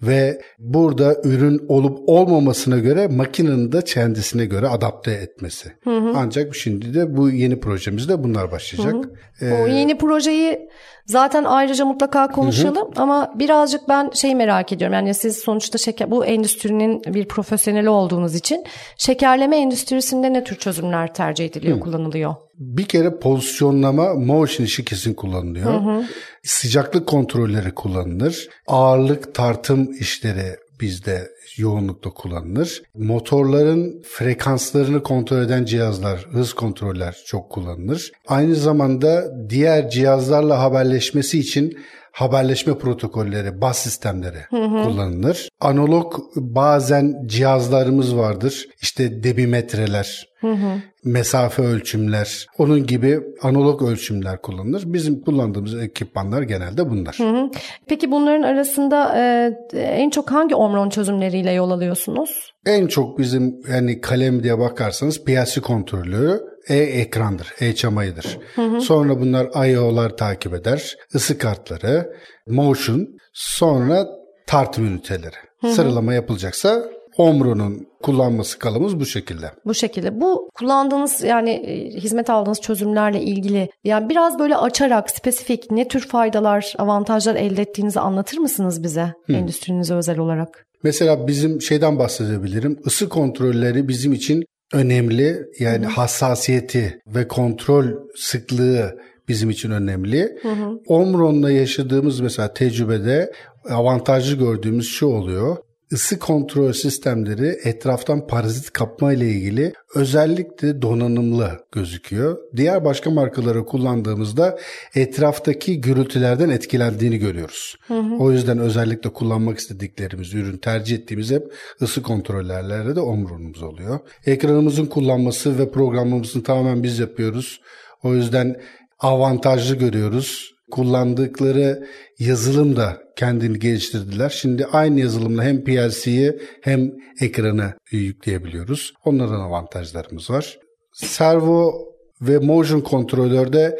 [0.03, 5.73] ve burada ürün olup olmamasına göre makinenin de kendisine göre adapte etmesi.
[5.85, 6.13] Hı hı.
[6.17, 8.95] Ancak şimdi de bu yeni projemizde bunlar başlayacak.
[8.95, 9.51] Hı hı.
[9.51, 10.69] Ee, o yeni projeyi
[11.07, 13.03] zaten ayrıca mutlaka konuşalım hı hı.
[13.03, 14.95] ama birazcık ben şey merak ediyorum.
[14.95, 18.65] Yani siz sonuçta şeker bu endüstrinin bir profesyoneli olduğunuz için
[18.97, 21.81] şekerleme endüstrisinde ne tür çözümler tercih ediliyor, hı.
[21.81, 22.35] kullanılıyor?
[22.59, 25.73] Bir kere pozisyonlama motion işi kesin kullanılıyor.
[25.73, 26.05] Hı hı.
[26.43, 28.49] Sıcaklık kontrolleri kullanılır.
[28.67, 32.83] Ağırlık tartım işleri bizde yoğunlukta kullanılır.
[32.95, 38.13] Motorların frekanslarını kontrol eden cihazlar, hız kontroller çok kullanılır.
[38.29, 41.79] Aynı zamanda diğer cihazlarla haberleşmesi için
[42.19, 44.83] haberleşme protokolleri, bas sistemleri hı hı.
[44.83, 45.49] kullanılır.
[45.61, 48.67] Analog bazen cihazlarımız vardır.
[48.83, 50.69] İşte debimetreler, hı hı.
[51.05, 54.83] mesafe ölçümler, onun gibi analog ölçümler kullanılır.
[54.87, 57.15] Bizim kullandığımız ekipmanlar genelde bunlar.
[57.19, 57.51] Hı hı.
[57.87, 62.53] Peki bunların arasında e, en çok hangi omron çözümleriyle yol alıyorsunuz?
[62.67, 68.39] En çok bizim yani kalem diye bakarsanız PLC kontrolü e-ekrandır, e-çamayıdır.
[68.55, 68.81] Hı hı.
[68.81, 72.13] Sonra bunlar I.O.'lar takip eder, ısı kartları,
[72.47, 74.07] motion, sonra
[74.47, 75.37] tartım üniteleri.
[75.61, 75.73] Hı hı.
[75.73, 76.85] Sıralama yapılacaksa
[77.19, 79.51] Omro'nun kullanma skalımız bu şekilde.
[79.65, 80.21] Bu şekilde.
[80.21, 86.09] Bu kullandığınız yani e, hizmet aldığınız çözümlerle ilgili yani biraz böyle açarak spesifik ne tür
[86.09, 89.33] faydalar, avantajlar elde ettiğinizi anlatır mısınız bize Hı.
[89.33, 90.65] endüstrinize özel olarak?
[90.83, 92.77] Mesela bizim şeyden bahsedebilirim.
[92.87, 95.47] Isı kontrolleri bizim için önemli.
[95.59, 95.91] Yani Hı.
[95.91, 100.39] hassasiyeti ve kontrol sıklığı bizim için önemli.
[100.43, 100.81] Hı hı.
[100.87, 103.33] Omron'la yaşadığımız mesela tecrübede
[103.71, 105.57] avantajlı gördüğümüz şu oluyor.
[105.91, 112.39] Isı kontrol sistemleri etraftan parazit kapma ile ilgili özellikle donanımlı gözüküyor.
[112.57, 114.59] Diğer başka markaları kullandığımızda
[114.95, 117.77] etraftaki gürültülerden etkilendiğini görüyoruz.
[117.87, 118.17] Hı hı.
[118.19, 123.99] O yüzden özellikle kullanmak istediklerimiz, ürün tercih ettiğimiz hep ısı kontrollerlerde de omrunumuz oluyor.
[124.27, 127.61] Ekranımızın kullanması ve programımızın tamamen biz yapıyoruz.
[128.03, 128.57] O yüzden
[128.99, 130.58] avantajlı görüyoruz.
[130.71, 131.87] Kullandıkları
[132.19, 134.29] yazılım da kendini geliştirdiler.
[134.29, 138.95] Şimdi aynı yazılımla hem PLC'yi hem ekranı yükleyebiliyoruz.
[139.05, 140.59] Onların avantajlarımız var.
[140.93, 141.89] Servo
[142.21, 143.79] ve motion kontrolörde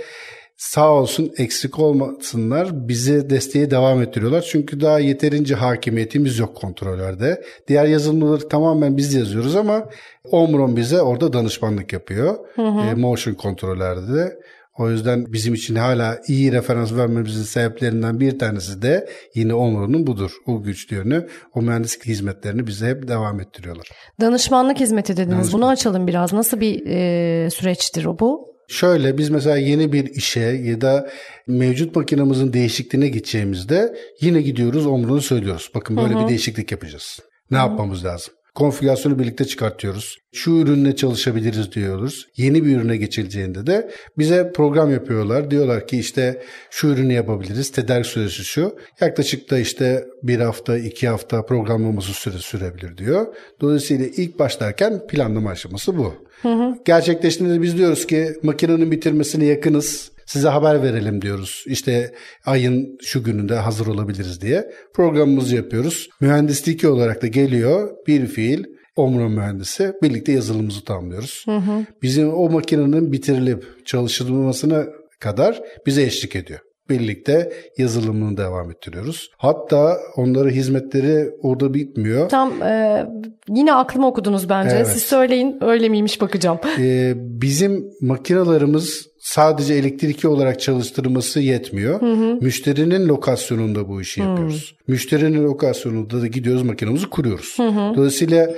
[0.59, 4.43] sağ olsun eksik olmasınlar bize desteğe devam ettiriyorlar.
[4.51, 7.45] Çünkü daha yeterince hakimiyetimiz yok kontrolörde.
[7.69, 9.89] Diğer yazılımları tamamen biz yazıyoruz ama
[10.25, 12.37] Omron bize orada danışmanlık yapıyor.
[12.55, 12.81] Hı hı.
[12.81, 14.39] E, motion kontrolörde de.
[14.79, 20.31] O yüzden bizim için hala iyi referans vermemizin sebeplerinden bir tanesi de yine onların budur.
[20.47, 23.87] O güç yönü, o mühendislik hizmetlerini bize hep devam ettiriyorlar.
[24.21, 25.31] Danışmanlık hizmeti dediniz.
[25.31, 25.53] Danışmanlık.
[25.53, 26.33] Bunu açalım biraz.
[26.33, 28.49] Nasıl bir e, süreçtir o bu?
[28.69, 31.11] Şöyle biz mesela yeni bir işe ya da
[31.47, 35.71] mevcut makinamızın değişikliğine gideceğimizde yine gidiyoruz omrunu söylüyoruz.
[35.75, 36.23] Bakın böyle Hı-hı.
[36.23, 37.21] bir değişiklik yapacağız.
[37.51, 37.67] Ne Hı-hı.
[37.67, 38.35] yapmamız lazım?
[38.59, 40.19] Konfigürasyonu birlikte çıkartıyoruz.
[40.33, 42.29] Şu ürünle çalışabiliriz diyoruz.
[42.37, 45.51] Yeni bir ürüne geçileceğinde de bize program yapıyorlar.
[45.51, 47.73] Diyorlar ki işte şu ürünü yapabiliriz.
[47.73, 48.77] Tedarik süresi şu.
[49.01, 53.27] Yaklaşık da işte bir hafta, iki hafta programlaması süresi sürebilir diyor.
[53.61, 56.15] Dolayısıyla ilk başlarken planlama aşaması bu.
[56.43, 56.79] Hı hı.
[56.85, 61.65] Gerçekleştiğinde biz diyoruz ki makinenin bitirmesine yakınız size haber verelim diyoruz.
[61.67, 62.15] İşte
[62.47, 66.09] ayın şu gününde hazır olabiliriz diye programımızı yapıyoruz.
[66.21, 68.65] Mühendislik olarak da geliyor bir fiil
[68.97, 71.43] Omron mühendisi birlikte yazılımımızı tamamlıyoruz.
[71.47, 71.85] Hı hı.
[72.03, 74.87] Bizim o makinenin bitirilip çalışılmasına
[75.21, 76.61] kadar bize eşlik ediyor
[76.91, 79.31] birlikte yazılımını devam ettiriyoruz.
[79.37, 82.29] Hatta onların hizmetleri orada bitmiyor.
[82.29, 83.07] Tam e,
[83.49, 84.77] yine aklımı okudunuz bence.
[84.77, 84.87] Evet.
[84.87, 86.59] Siz söyleyin öyle miymiş bakacağım.
[86.79, 92.01] E, bizim makinalarımız sadece elektrikli olarak çalıştırması yetmiyor.
[92.01, 92.39] Hı hı.
[92.41, 94.75] Müşterinin lokasyonunda bu işi yapıyoruz.
[94.79, 94.93] Hı.
[94.93, 97.55] Müşterinin lokasyonunda da gidiyoruz makinamızı kuruyoruz.
[97.57, 97.97] Hı hı.
[97.97, 98.51] Dolayısıyla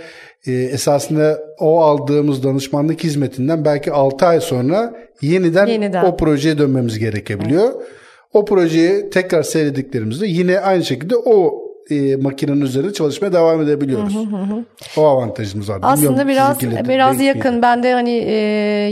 [0.47, 6.05] e, esasında o aldığımız danışmanlık hizmetinden belki 6 ay sonra yeniden, yeniden.
[6.05, 7.73] o projeye dönmemiz gerekebiliyor.
[7.77, 7.87] Evet.
[8.33, 14.15] O projeyi tekrar seyrediklerimizde yine aynı şekilde o e, makinenin üzerinde çalışmaya devam edebiliyoruz.
[14.15, 14.65] Hı hı hı.
[14.97, 15.79] O avantajımız var.
[15.83, 17.51] Aslında biraz biraz yakın.
[17.51, 17.63] Miydi?
[17.63, 18.35] Ben de hani e,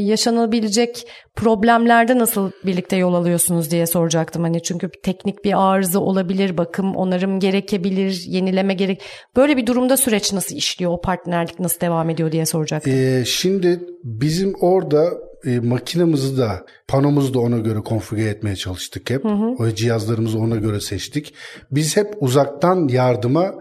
[0.02, 1.06] yaşanabilecek
[1.36, 4.42] problemlerde nasıl birlikte yol alıyorsunuz diye soracaktım.
[4.42, 9.02] Hani çünkü teknik bir arıza olabilir, bakım, onarım gerekebilir, yenileme gerek.
[9.36, 10.92] Böyle bir durumda süreç nasıl işliyor?
[10.92, 12.92] O partnerlik nasıl devam ediyor diye soracaktım.
[12.92, 16.48] Ee, şimdi bizim orada e, makinemizi de
[16.88, 19.24] panomuzu da ona göre konfigüre etmeye çalıştık hep.
[19.24, 19.46] Hı hı.
[19.58, 21.34] O cihazlarımızı ona göre seçtik.
[21.70, 23.54] Biz hep uzaktan yardıma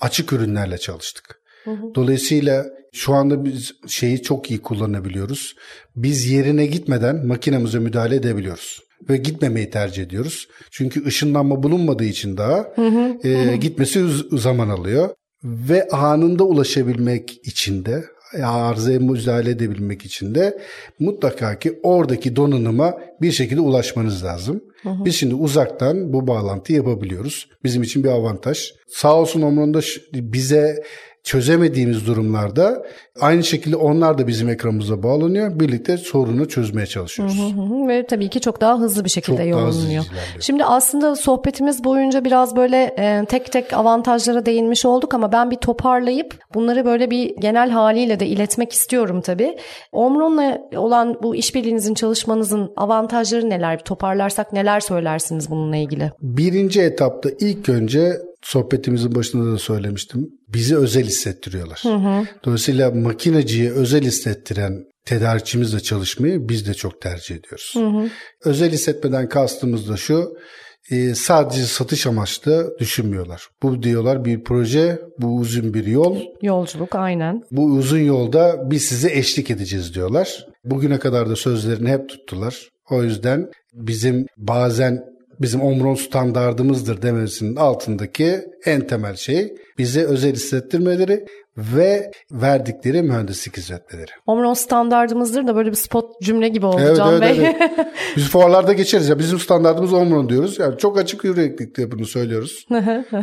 [0.00, 1.40] açık ürünlerle çalıştık.
[1.64, 1.94] Hı hı.
[1.94, 5.56] Dolayısıyla şu anda biz şeyi çok iyi kullanabiliyoruz.
[5.96, 10.48] Biz yerine gitmeden makinemize müdahale edebiliyoruz ve gitmemeyi tercih ediyoruz.
[10.70, 13.54] Çünkü ışınlanma bulunmadığı için daha hı hı, e, hı.
[13.54, 15.10] gitmesi zaman alıyor
[15.44, 18.04] ve anında ulaşabilmek için de
[18.44, 20.58] arızaya müdahale edebilmek için de
[20.98, 24.64] mutlaka ki oradaki donanıma bir şekilde ulaşmanız lazım.
[24.82, 25.04] Hı hı.
[25.04, 27.48] Biz şimdi uzaktan bu bağlantıyı yapabiliyoruz.
[27.64, 28.72] Bizim için bir avantaj.
[28.88, 29.80] Sağ olsun Omron'da
[30.12, 30.82] bize
[31.28, 32.82] çözemediğimiz durumlarda
[33.20, 35.60] aynı şekilde onlar da bizim ekranımıza bağlanıyor.
[35.60, 37.38] Birlikte sorunu çözmeye çalışıyoruz.
[37.38, 40.04] Hı hı Ve tabii ki çok daha hızlı bir şekilde yollanıyor.
[40.40, 45.56] Şimdi aslında sohbetimiz boyunca biraz böyle e, tek tek avantajlara değinmiş olduk ama ben bir
[45.56, 49.56] toparlayıp bunları böyle bir genel haliyle de iletmek istiyorum tabii.
[49.92, 53.78] Omron'la olan bu işbirliğinizin çalışmanızın avantajları neler?
[53.78, 56.12] Bir toparlarsak neler söylersiniz bununla ilgili?
[56.20, 60.28] Birinci etapta ilk önce sohbetimizin başında da söylemiştim.
[60.48, 61.80] Bizi özel hissettiriyorlar.
[61.82, 62.26] Hı hı.
[62.44, 67.70] Dolayısıyla makineciye özel hissettiren tedarikçimizle çalışmayı biz de çok tercih ediyoruz.
[67.74, 68.10] Hı hı.
[68.44, 70.36] Özel hissetmeden kastımız da şu
[70.90, 73.48] e, sadece satış amaçlı düşünmüyorlar.
[73.62, 76.16] Bu diyorlar bir proje, bu uzun bir yol.
[76.42, 77.42] Yolculuk aynen.
[77.50, 80.46] Bu uzun yolda biz size eşlik edeceğiz diyorlar.
[80.64, 82.68] Bugüne kadar da sözlerini hep tuttular.
[82.90, 85.04] O yüzden bizim bazen
[85.40, 91.24] bizim Omron standardımızdır demesinin altındaki en temel şey bize özel hissettirmeleri
[91.58, 94.10] ve verdikleri mühendislik hizmetleri.
[94.26, 97.46] Omron standartımızdır da böyle bir spot cümle gibi oldu Evet, Can evet, Bey.
[97.46, 97.72] evet.
[98.16, 100.58] Biz fuarlarda geçeriz ya bizim standartımız Omron diyoruz.
[100.58, 102.66] Yani çok açık yüreklilikle bunu söylüyoruz.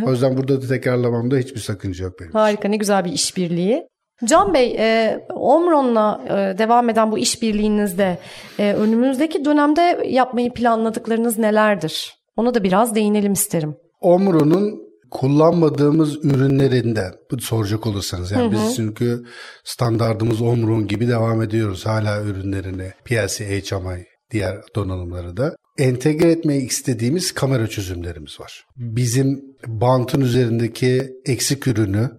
[0.06, 2.32] o yüzden burada da tekrarlamamda hiçbir sakınca yok benim.
[2.32, 3.88] Harika ne güzel bir işbirliği.
[4.24, 8.18] Can Bey, e, Omron'la e, devam eden bu işbirliğinizde
[8.60, 12.16] e, önümüzdeki dönemde yapmayı planladıklarınız nelerdir?
[12.36, 13.76] Ona da biraz değinelim isterim.
[14.02, 19.26] Omron'un kullanmadığımız ürünlerinden bu soracak olursanız yani biz çünkü
[19.64, 27.32] standardımız Omron gibi devam ediyoruz hala ürünlerini PLC, HMI diğer donanımları da entegre etmeyi istediğimiz
[27.32, 28.66] kamera çözümlerimiz var.
[28.78, 32.10] Bizim bantın üzerindeki eksik ürünü,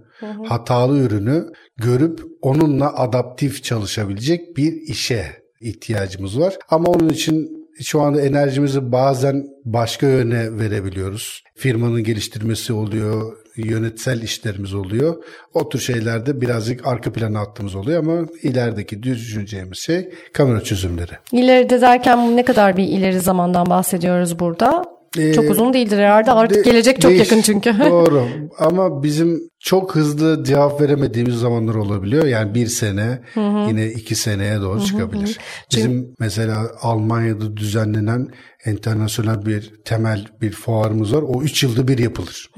[0.49, 1.47] hatalı ürünü
[1.77, 5.27] görüp onunla adaptif çalışabilecek bir işe
[5.61, 6.59] ihtiyacımız var.
[6.71, 11.43] Ama onun için şu anda enerjimizi bazen başka yöne verebiliyoruz.
[11.55, 15.25] Firmanın geliştirmesi oluyor, yönetsel işlerimiz oluyor.
[15.55, 21.13] O tür şeylerde birazcık arka plana attığımız oluyor ama ilerideki düşüneceğimiz şey kamera çözümleri.
[21.33, 24.96] İleride derken ne kadar bir ileri zamandan bahsediyoruz burada?
[25.19, 26.31] Ee, çok uzun değildir herhalde.
[26.33, 27.75] Artık De- gelecek çok değiş- yakın çünkü.
[27.91, 28.25] Doğru
[28.59, 32.25] ama bizim çok hızlı cevap veremediğimiz zamanlar olabiliyor.
[32.27, 33.21] Yani bir sene
[33.69, 35.39] yine iki seneye doğru çıkabilir.
[35.73, 38.29] Bizim mesela Almanya'da düzenlenen
[38.67, 41.23] internasyonel bir temel bir fuarımız var.
[41.23, 42.51] O üç yılda bir yapılır.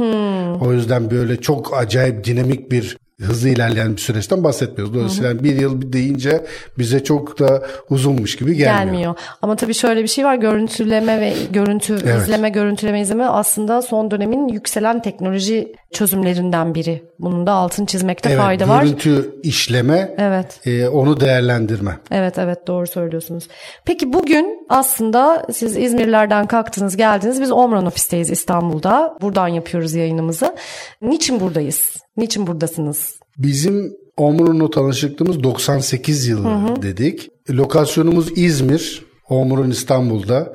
[0.61, 4.95] O yüzden böyle çok acayip dinamik bir hızlı ilerleyen bir süreçten bahsetmiyoruz.
[4.95, 6.45] Dolayısıyla bir yıl deyince
[6.79, 8.85] bize çok da uzunmuş gibi gelmiyor.
[8.85, 9.15] gelmiyor.
[9.43, 10.35] Ama tabii şöyle bir şey var.
[10.35, 12.23] Görüntüleme ve görüntü Evet.
[12.23, 17.03] izleme, görüntüleme izleme aslında son dönemin yükselen teknoloji çözümlerinden biri.
[17.19, 18.83] Bunun da altını çizmekte Evet, fayda var.
[18.83, 20.61] görüntü işleme, Evet.
[20.67, 21.99] e, onu değerlendirme.
[22.11, 23.49] Evet evet doğru söylüyorsunuz.
[23.85, 27.41] Peki bugün aslında siz İzmirlerden kalktınız geldiniz.
[27.41, 29.17] Biz Omron ofisteyiz İstanbul'da.
[29.23, 30.57] Buradan yapıyoruz yayınımızı.
[31.03, 31.97] Niçin buradayız?
[32.19, 33.21] Niçin buradasınız?
[33.39, 37.29] Bizim Omrun'la tanışıklığımız 98 yılı dedik.
[37.51, 40.53] Lokasyonumuz İzmir, Omrun İstanbul'da.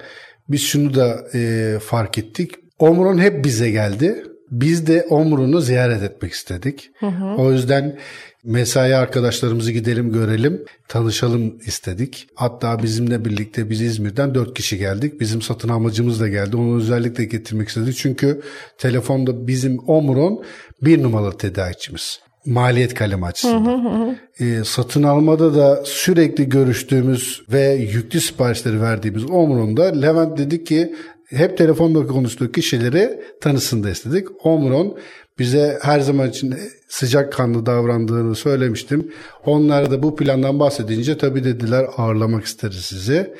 [0.50, 2.52] Biz şunu da e, fark ettik.
[2.80, 4.24] Omrun hep bize geldi.
[4.52, 6.90] Biz de Omrun'u ziyaret etmek istedik.
[7.38, 7.98] O yüzden
[8.44, 12.28] mesai arkadaşlarımızı gidelim görelim, tanışalım istedik.
[12.36, 15.20] Hatta bizimle birlikte biz İzmir'den 4 kişi geldik.
[15.20, 16.58] Bizim satın almacımız da geldi.
[16.58, 17.98] Onu özellikle getirmek istedik.
[17.98, 18.42] Çünkü
[18.78, 20.44] telefonda bizim Omron
[20.82, 24.18] bir numaralı tedarikçimiz maliyet kalemi açısından.
[24.40, 30.96] Ee, satın almada da sürekli görüştüğümüz ve yüklü siparişleri verdiğimiz Omron'da Levent dedi ki
[31.30, 34.28] hep telefonda konuştuğu kişileri tanısın da istedik.
[34.46, 34.98] Omron
[35.40, 36.56] bize her zaman için
[36.88, 39.12] sıcakkanlı davrandığını söylemiştim.
[39.46, 43.34] Onlar da bu plandan bahsedince tabii dediler ağırlamak isteriz sizi.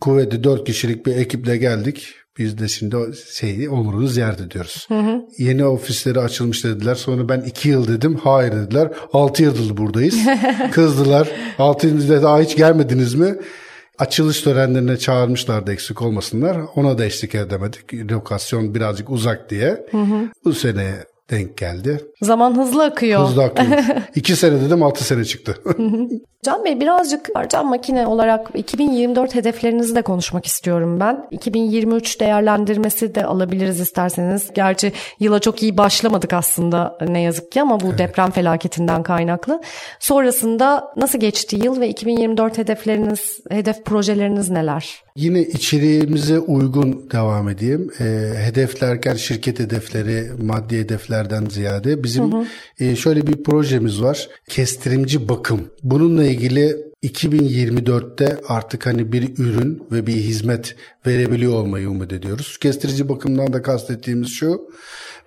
[0.00, 2.14] Kuvvetli 4 kişilik bir ekiple geldik.
[2.38, 2.96] Biz de şimdi
[3.32, 4.88] şeyi Omur'u ziyaret ediyoruz.
[5.38, 6.94] Yeni ofisleri açılmış dediler.
[6.94, 8.16] Sonra ben iki yıl dedim.
[8.24, 8.92] Hayır dediler.
[9.12, 10.16] Altı yıldır buradayız.
[10.72, 11.28] Kızdılar.
[11.58, 13.36] Altı yıldır daha hiç gelmediniz mi?
[13.98, 16.58] Açılış törenlerine çağırmışlardı eksik olmasınlar.
[16.74, 17.94] Ona da eşlik edemedik.
[17.94, 19.86] Lokasyon birazcık uzak diye.
[20.44, 20.94] Bu sene
[21.30, 22.04] denk geldi.
[22.22, 23.28] Zaman hızlı akıyor.
[23.28, 23.78] Hızlı akıyor.
[24.14, 25.56] İki sene dedim altı sene çıktı.
[26.44, 31.26] Can Bey birazcık Arcan Makine olarak 2024 hedeflerinizi de konuşmak istiyorum ben.
[31.30, 34.50] 2023 değerlendirmesi de alabiliriz isterseniz.
[34.54, 39.60] Gerçi yıla çok iyi başlamadık aslında ne yazık ki ama bu deprem felaketinden kaynaklı.
[40.00, 45.05] Sonrasında nasıl geçti yıl ve 2024 hedefleriniz, hedef projeleriniz neler?
[45.16, 47.90] Yine içeriğimize uygun devam edeyim.
[48.00, 48.04] E,
[48.36, 52.32] hedeflerken şirket hedefleri, maddi hedeflerden ziyade bizim
[52.80, 54.28] e, şöyle bir projemiz var.
[54.48, 55.60] Kestirimci bakım.
[55.82, 62.58] Bununla ilgili 2024'te artık hani bir ürün ve bir hizmet verebiliyor olmayı umut ediyoruz.
[62.58, 64.60] Kestirici bakımdan da kastettiğimiz şu.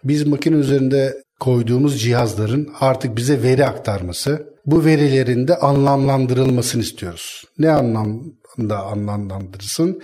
[0.04, 7.44] Biz makine üzerinde koyduğumuz cihazların artık bize veri aktarması, bu verilerin de anlamlandırılmasını istiyoruz.
[7.58, 10.02] Ne anlamda anlamlandırırsın?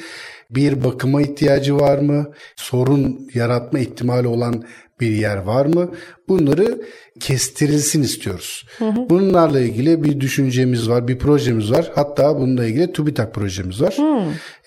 [0.49, 2.31] Bir bakıma ihtiyacı var mı?
[2.55, 4.63] Sorun yaratma ihtimali olan
[4.99, 5.91] bir yer var mı?
[6.27, 6.81] Bunları
[7.19, 8.67] kestirilsin istiyoruz.
[9.09, 11.91] Bunlarla ilgili bir düşüncemiz var, bir projemiz var.
[11.95, 13.97] Hatta bununla ilgili TÜBİTAK projemiz var.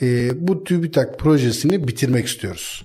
[0.03, 2.85] Ee, bu TÜBİTAK projesini bitirmek istiyoruz.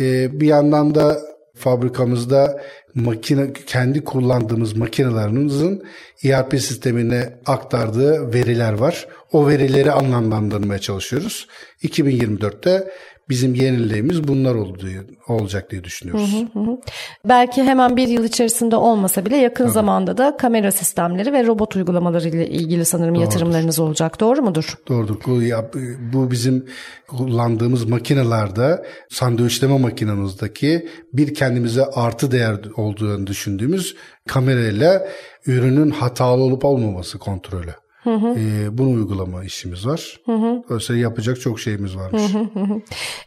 [0.00, 1.20] Ee, bir yandan da
[1.54, 2.62] fabrikamızda
[2.94, 5.82] makine kendi kullandığımız makinelerimizin
[6.24, 9.06] ERP sistemine aktardığı veriler var.
[9.32, 11.46] O verileri anlamlandırmaya çalışıyoruz.
[11.82, 12.90] 2024'te
[13.30, 14.86] bizim yeniliğimiz bunlar oldu,
[15.28, 16.46] olacak diye düşünüyoruz.
[16.52, 16.78] Hı hı hı.
[17.24, 19.74] Belki hemen bir yıl içerisinde olmasa bile yakın Tabii.
[19.74, 23.24] zamanda da kamera sistemleri ve robot uygulamaları ile ilgili sanırım Doğrudur.
[23.24, 24.20] yatırımlarınız olacak.
[24.20, 24.74] Doğru mudur?
[24.88, 25.16] Doğrudur.
[25.26, 25.40] Bu,
[26.12, 26.66] bu bizim
[27.08, 33.96] kullandığımız makinelerde sandviçleme makinemizdeki bir kendimize artı değer olduğunu düşündüğümüz
[34.28, 35.08] kamerayla
[35.46, 37.74] ürünün hatalı olup olmaması kontrolü.
[38.04, 38.28] Hı hı.
[38.38, 40.20] E, bunu uygulama işimiz var.
[40.26, 40.62] Hı hı.
[40.68, 42.22] Dolayısıyla yapacak çok şeyimiz varmış.
[42.22, 42.80] Hı hı hı.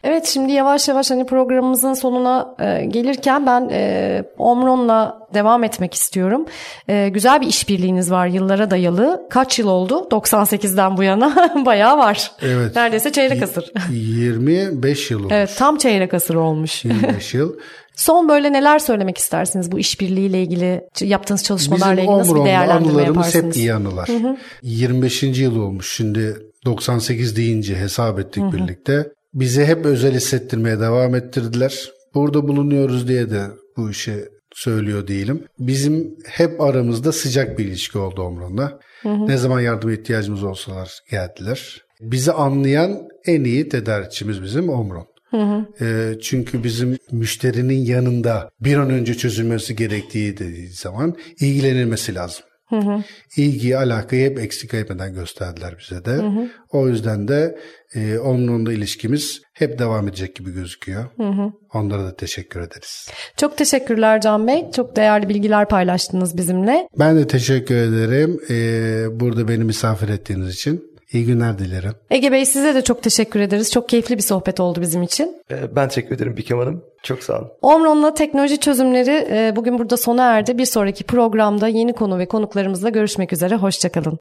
[0.03, 6.45] Evet şimdi yavaş yavaş hani programımızın sonuna e, gelirken ben e, Omron'la devam etmek istiyorum.
[6.87, 9.27] E, güzel bir işbirliğiniz var yıllara dayalı.
[9.29, 10.07] Kaç yıl oldu?
[10.11, 12.31] 98'den bu yana bayağı var.
[12.41, 12.75] Evet.
[12.75, 13.71] Neredeyse çeyrek asır.
[13.91, 15.33] 25 yıl olmuş.
[15.33, 16.85] Evet tam çeyrek asır olmuş.
[16.85, 17.53] 25 yıl.
[17.95, 23.45] Son böyle neler söylemek istersiniz bu işbirliğiyle ilgili yaptığınız çalışmalarla ilgili nasıl bir değerlendirme yaparsınız?
[23.45, 24.07] hep iyi anılar.
[24.07, 24.37] Hı hı.
[24.61, 25.23] 25.
[25.23, 28.51] yıl olmuş şimdi 98 deyince hesap ettik hı hı.
[28.51, 29.11] birlikte.
[29.33, 31.91] Bizi hep özel hissettirmeye devam ettirdiler.
[32.15, 33.43] Burada bulunuyoruz diye de
[33.77, 35.45] bu işi söylüyor değilim.
[35.59, 38.79] Bizim hep aramızda sıcak bir ilişki oldu Omron'la.
[39.05, 41.81] Ne zaman yardım ihtiyacımız olsalar geldiler.
[42.01, 45.07] Bizi anlayan en iyi tedarikçimiz bizim Omron.
[45.33, 45.85] Hı hı.
[45.85, 52.43] E, çünkü bizim müşterinin yanında bir an önce çözülmesi gerektiği dediği zaman ilgilenilmesi lazım.
[52.69, 53.03] Hı hı.
[53.37, 56.11] İlgiyi, alakayı hep eksik etmeden gösterdiler bize de.
[56.11, 56.49] Hı hı.
[56.71, 57.59] O yüzden de
[57.95, 61.05] e, onunla ilişkimiz hep devam edecek gibi gözüküyor.
[61.17, 61.51] Hı hı.
[61.73, 63.09] Onlara da teşekkür ederiz.
[63.37, 64.71] Çok teşekkürler Can Bey.
[64.75, 66.87] Çok değerli bilgiler paylaştınız bizimle.
[66.99, 68.39] Ben de teşekkür ederim.
[68.49, 70.92] Ee, burada beni misafir ettiğiniz için.
[71.13, 71.93] İyi günler dilerim.
[72.09, 73.71] Ege Bey size de çok teşekkür ederiz.
[73.71, 75.41] Çok keyifli bir sohbet oldu bizim için.
[75.51, 76.83] Ee, ben teşekkür ederim Bikem Hanım.
[77.03, 77.51] Çok sağ olun.
[77.61, 80.57] Omron'la teknoloji çözümleri e, bugün burada sona erdi.
[80.57, 83.55] Bir sonraki programda yeni konu ve konuklarımızla görüşmek üzere.
[83.55, 84.19] Hoşçakalın.